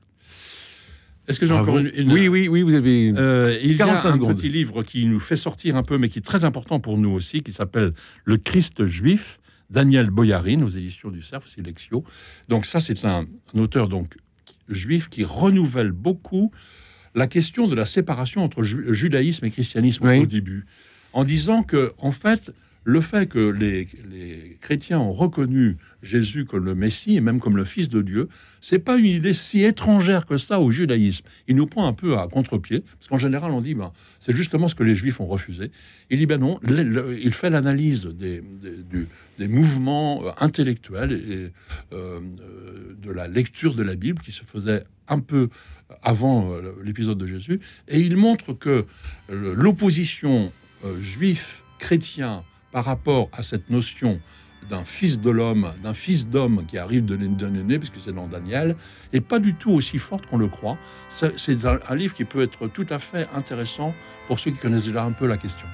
Est-ce 1.27 1.39
que 1.39 1.45
j'ai 1.45 1.53
encore 1.53 1.77
une, 1.77 2.11
Oui, 2.11 2.27
oui, 2.27 2.47
oui, 2.47 2.61
vous 2.61 2.73
avez. 2.73 3.13
Euh, 3.15 3.57
il 3.61 3.75
y 3.75 3.81
a 3.81 3.87
un 3.87 4.17
petit 4.17 4.49
livre 4.49 4.83
qui 4.83 5.05
nous 5.05 5.19
fait 5.19 5.35
sortir 5.35 5.75
un 5.75 5.83
peu, 5.83 5.97
mais 5.97 6.09
qui 6.09 6.19
est 6.19 6.23
très 6.23 6.45
important 6.45 6.79
pour 6.79 6.97
nous 6.97 7.11
aussi, 7.11 7.41
qui 7.41 7.53
s'appelle 7.53 7.93
Le 8.25 8.37
Christ 8.37 8.85
juif, 8.85 9.39
Daniel 9.71 10.09
Boyarin, 10.09 10.61
aux 10.61 10.69
éditions 10.69 11.09
du 11.09 11.21
Cerf 11.21 11.47
Silexio. 11.47 12.03
Donc 12.49 12.65
ça, 12.65 12.79
c'est 12.79 13.05
un, 13.05 13.25
auteur 13.55 13.87
donc 13.87 14.17
juif 14.69 15.09
qui 15.09 15.23
renouvelle 15.23 15.91
beaucoup 15.91 16.51
la 17.15 17.27
question 17.27 17.67
de 17.67 17.75
la 17.75 17.85
séparation 17.85 18.43
entre 18.43 18.63
judaïsme 18.63 19.45
et 19.45 19.51
christianisme 19.51 20.07
au 20.07 20.25
début, 20.25 20.65
en 21.13 21.23
disant 21.25 21.63
que 21.63 21.93
en 21.97 22.11
fait 22.11 22.51
le 22.83 23.01
fait 23.01 23.27
que 23.27 23.39
les, 23.39 23.87
chrétiens 24.59 24.99
ont 24.99 25.13
reconnu 25.13 25.77
Jésus 26.01 26.45
comme 26.45 26.65
le 26.65 26.73
Messie 26.73 27.15
et 27.15 27.21
même 27.21 27.39
comme 27.39 27.55
le 27.55 27.65
Fils 27.65 27.89
de 27.89 28.01
Dieu, 28.01 28.27
c'est 28.59 28.79
pas 28.79 28.97
une 28.97 29.05
idée 29.05 29.33
si 29.33 29.63
étrangère 29.63 30.25
que 30.25 30.37
ça 30.37 30.59
au 30.59 30.71
judaïsme. 30.71 31.25
Il 31.47 31.55
nous 31.55 31.67
prend 31.67 31.87
un 31.87 31.93
peu 31.93 32.17
à 32.17 32.27
contre-pied, 32.27 32.81
parce 32.81 33.07
qu'en 33.07 33.17
général 33.17 33.51
on 33.51 33.61
dit 33.61 33.75
ben, 33.75 33.91
c'est 34.19 34.35
justement 34.35 34.67
ce 34.67 34.75
que 34.75 34.83
les 34.83 34.95
Juifs 34.95 35.19
ont 35.19 35.27
refusé. 35.27 35.71
Il 36.09 36.17
dit 36.17 36.25
ben 36.25 36.39
non, 36.39 36.59
il 36.67 37.33
fait 37.33 37.49
l'analyse 37.49 38.05
des, 38.05 38.41
mouvements 39.47 40.25
euh, 40.25 40.31
intellectuels 40.39 41.13
et 41.13 41.51
euh, 41.93 42.19
de 43.01 43.11
la 43.11 43.27
lecture 43.27 43.75
de 43.75 43.83
la 43.83 43.95
Bible 43.95 44.21
qui 44.21 44.31
se 44.31 44.43
faisait 44.43 44.83
un 45.07 45.19
peu 45.19 45.49
avant 46.01 46.51
euh, 46.51 46.73
l'épisode 46.83 47.17
de 47.17 47.27
Jésus, 47.27 47.59
et 47.87 47.99
il 47.99 48.17
montre 48.17 48.53
que 48.53 48.85
l'opposition 49.29 50.51
juif 51.01 51.61
chrétien 51.79 52.43
par 52.71 52.85
rapport 52.85 53.29
à 53.33 53.43
cette 53.43 53.69
notion 53.69 54.19
d'un 54.69 54.85
fils 54.85 55.19
de 55.19 55.29
l'homme, 55.29 55.71
d'un 55.83 55.93
fils 55.93 56.27
d'homme 56.27 56.63
qui 56.67 56.77
arrive 56.77 57.05
de 57.05 57.15
l'aîné, 57.15 57.79
puisque 57.79 57.99
c'est 58.03 58.13
dans 58.13 58.27
Daniel, 58.27 58.75
est 59.11 59.21
pas 59.21 59.39
du 59.39 59.53
tout 59.53 59.71
aussi 59.71 59.97
forte 59.97 60.25
qu'on 60.27 60.37
le 60.37 60.47
croit. 60.47 60.77
C'est 61.09 61.65
un, 61.65 61.95
livre 61.95 62.13
qui 62.13 62.25
peut 62.25 62.41
être 62.43 62.67
tout 62.67 62.85
à 62.89 62.99
fait 62.99 63.27
intéressant 63.35 63.93
pour 64.27 64.39
ceux 64.39 64.51
qui 64.51 64.57
connaissent 64.57 64.85
déjà 64.85 65.03
un 65.03 65.11
peu 65.11 65.27
la 65.27 65.37
question. 65.37 65.67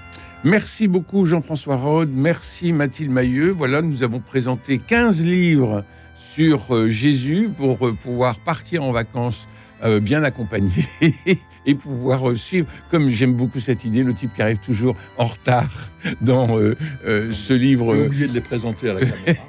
Merci 0.43 0.88
beaucoup 0.88 1.25
Jean-François 1.25 1.75
Rode, 1.75 2.12
merci 2.13 2.71
Mathilde 2.71 3.12
Mailleux. 3.12 3.49
Voilà, 3.49 3.81
nous 3.81 4.03
avons 4.03 4.19
présenté 4.19 4.79
15 4.79 5.23
livres 5.23 5.83
sur 6.15 6.75
euh, 6.75 6.89
Jésus 6.89 7.49
pour 7.55 7.88
euh, 7.88 7.93
pouvoir 7.93 8.39
partir 8.39 8.83
en 8.83 8.91
vacances 8.91 9.47
euh, 9.83 9.99
bien 9.99 10.23
accompagné 10.23 10.88
et 11.67 11.75
pouvoir 11.75 12.36
suivre, 12.36 12.67
comme 12.89 13.10
j'aime 13.10 13.34
beaucoup 13.34 13.60
cette 13.60 13.86
idée, 13.86 14.01
le 14.01 14.15
type 14.15 14.34
qui 14.34 14.41
arrive 14.41 14.58
toujours 14.58 14.95
en 15.17 15.25
retard 15.25 15.91
dans 16.21 16.58
euh, 16.58 16.75
euh, 17.06 17.32
ce 17.32 17.53
livre. 17.53 17.93
J'ai 17.93 18.06
oublié 18.08 18.27
de 18.27 18.34
les 18.34 18.41
présenter 18.41 18.89
à 18.89 18.93
la 18.93 19.01
caméra. 19.06 19.43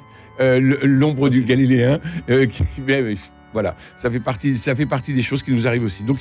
L'ombre 0.83 1.27
du 1.29 1.41
Galiléen, 1.41 1.99
qui, 2.27 2.63
Voilà, 3.53 3.75
ça 3.97 4.11
fait 4.11 4.19
partie, 4.19 4.57
ça 4.57 4.75
fait 4.75 4.85
partie 4.85 5.13
des 5.13 5.21
choses 5.21 5.41
qui 5.41 5.51
nous 5.51 5.65
arrivent 5.65 5.83
aussi. 5.83 6.03
Donc, 6.03 6.19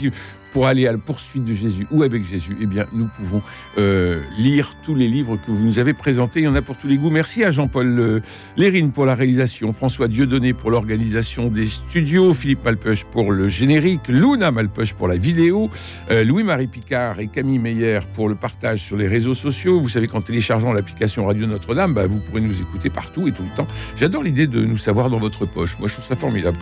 pour 0.52 0.66
aller 0.66 0.86
à 0.86 0.92
la 0.92 0.98
poursuite 0.98 1.44
de 1.44 1.54
Jésus 1.54 1.86
ou 1.90 2.02
avec 2.02 2.24
Jésus, 2.24 2.56
eh 2.60 2.66
bien, 2.66 2.86
nous 2.92 3.08
pouvons 3.16 3.42
euh, 3.76 4.22
lire 4.38 4.74
tous 4.82 4.94
les 4.94 5.08
livres 5.08 5.36
que 5.36 5.50
vous 5.50 5.62
nous 5.62 5.78
avez 5.78 5.92
présentés. 5.92 6.40
Il 6.40 6.44
y 6.44 6.48
en 6.48 6.54
a 6.54 6.62
pour 6.62 6.76
tous 6.76 6.88
les 6.88 6.96
goûts. 6.96 7.10
Merci 7.10 7.44
à 7.44 7.50
Jean-Paul 7.50 7.98
euh, 7.98 8.20
Lérine 8.56 8.92
pour 8.92 9.04
la 9.04 9.14
réalisation, 9.14 9.72
François 9.72 10.08
Dieudonné 10.08 10.54
pour 10.54 10.70
l'organisation 10.70 11.48
des 11.48 11.66
studios, 11.66 12.32
Philippe 12.32 12.64
Malpeuch 12.64 13.04
pour 13.04 13.30
le 13.30 13.48
générique, 13.48 14.08
Luna 14.08 14.50
Malpeuch 14.50 14.94
pour 14.94 15.08
la 15.08 15.16
vidéo, 15.16 15.70
euh, 16.10 16.24
Louis-Marie 16.24 16.66
Picard 16.66 17.20
et 17.20 17.28
Camille 17.28 17.58
Meyer 17.58 18.00
pour 18.14 18.28
le 18.28 18.34
partage 18.34 18.80
sur 18.80 18.96
les 18.96 19.06
réseaux 19.06 19.34
sociaux. 19.34 19.80
Vous 19.80 19.88
savez 19.90 20.08
qu'en 20.08 20.22
téléchargeant 20.22 20.72
l'application 20.72 21.26
Radio 21.26 21.46
Notre-Dame, 21.46 21.92
bah, 21.92 22.06
vous 22.06 22.20
pourrez 22.20 22.40
nous 22.40 22.60
écouter 22.60 22.88
partout 22.88 23.28
et 23.28 23.32
tout 23.32 23.42
le 23.42 23.54
temps. 23.56 23.66
J'adore 23.96 24.22
l'idée 24.22 24.46
de 24.46 24.64
nous 24.64 24.78
savoir 24.78 25.10
dans 25.10 25.18
votre 25.18 25.46
poche. 25.46 25.78
Moi, 25.78 25.88
je 25.88 25.94
trouve 25.94 26.06
ça 26.06 26.16
formidable 26.16 26.58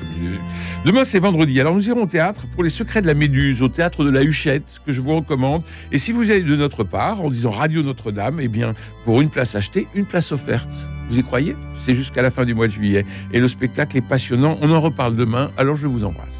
Demain, 0.85 1.05
c'est 1.05 1.19
vendredi. 1.19 1.61
Alors, 1.61 1.75
nous 1.75 1.88
irons 1.88 2.05
au 2.05 2.07
théâtre 2.07 2.47
pour 2.53 2.62
les 2.62 2.71
secrets 2.71 3.03
de 3.03 3.07
la 3.07 3.14
Méduse, 3.14 3.62
au 3.62 3.69
théâtre 3.69 4.05
de 4.05 4.11
la 4.11 4.23
Huchette, 4.23 4.81
que 4.87 4.92
je 4.92 5.01
vous 5.01 5.16
recommande. 5.16 5.62
Et 5.90 5.99
si 5.99 6.12
vous 6.12 6.31
allez 6.31 6.42
de 6.42 6.57
notre 6.57 6.85
part, 6.85 7.21
en 7.23 7.31
disant 7.31 7.51
Radio 7.51 7.83
Notre-Dame, 7.83 8.38
eh 8.40 8.49
bien, 8.49 8.75
pour 9.05 9.21
une 9.21 9.31
place 9.31 9.55
achetée, 9.55 9.88
une 9.95 10.05
place 10.05 10.33
offerte. 10.33 10.69
Vous 11.09 11.19
y 11.19 11.23
croyez? 11.23 11.57
C'est 11.85 11.95
jusqu'à 11.95 12.23
la 12.23 12.31
fin 12.31 12.45
du 12.45 12.55
mois 12.55 12.66
de 12.66 12.73
juillet. 12.73 13.05
Et 13.33 13.40
le 13.40 13.49
spectacle 13.49 13.97
est 13.97 14.09
passionnant. 14.09 14.59
On 14.61 14.71
en 14.73 14.81
reparle 14.81 15.16
demain. 15.16 15.51
Alors, 15.57 15.77
je 15.77 15.87
vous 15.87 16.05
embrasse. 16.05 16.36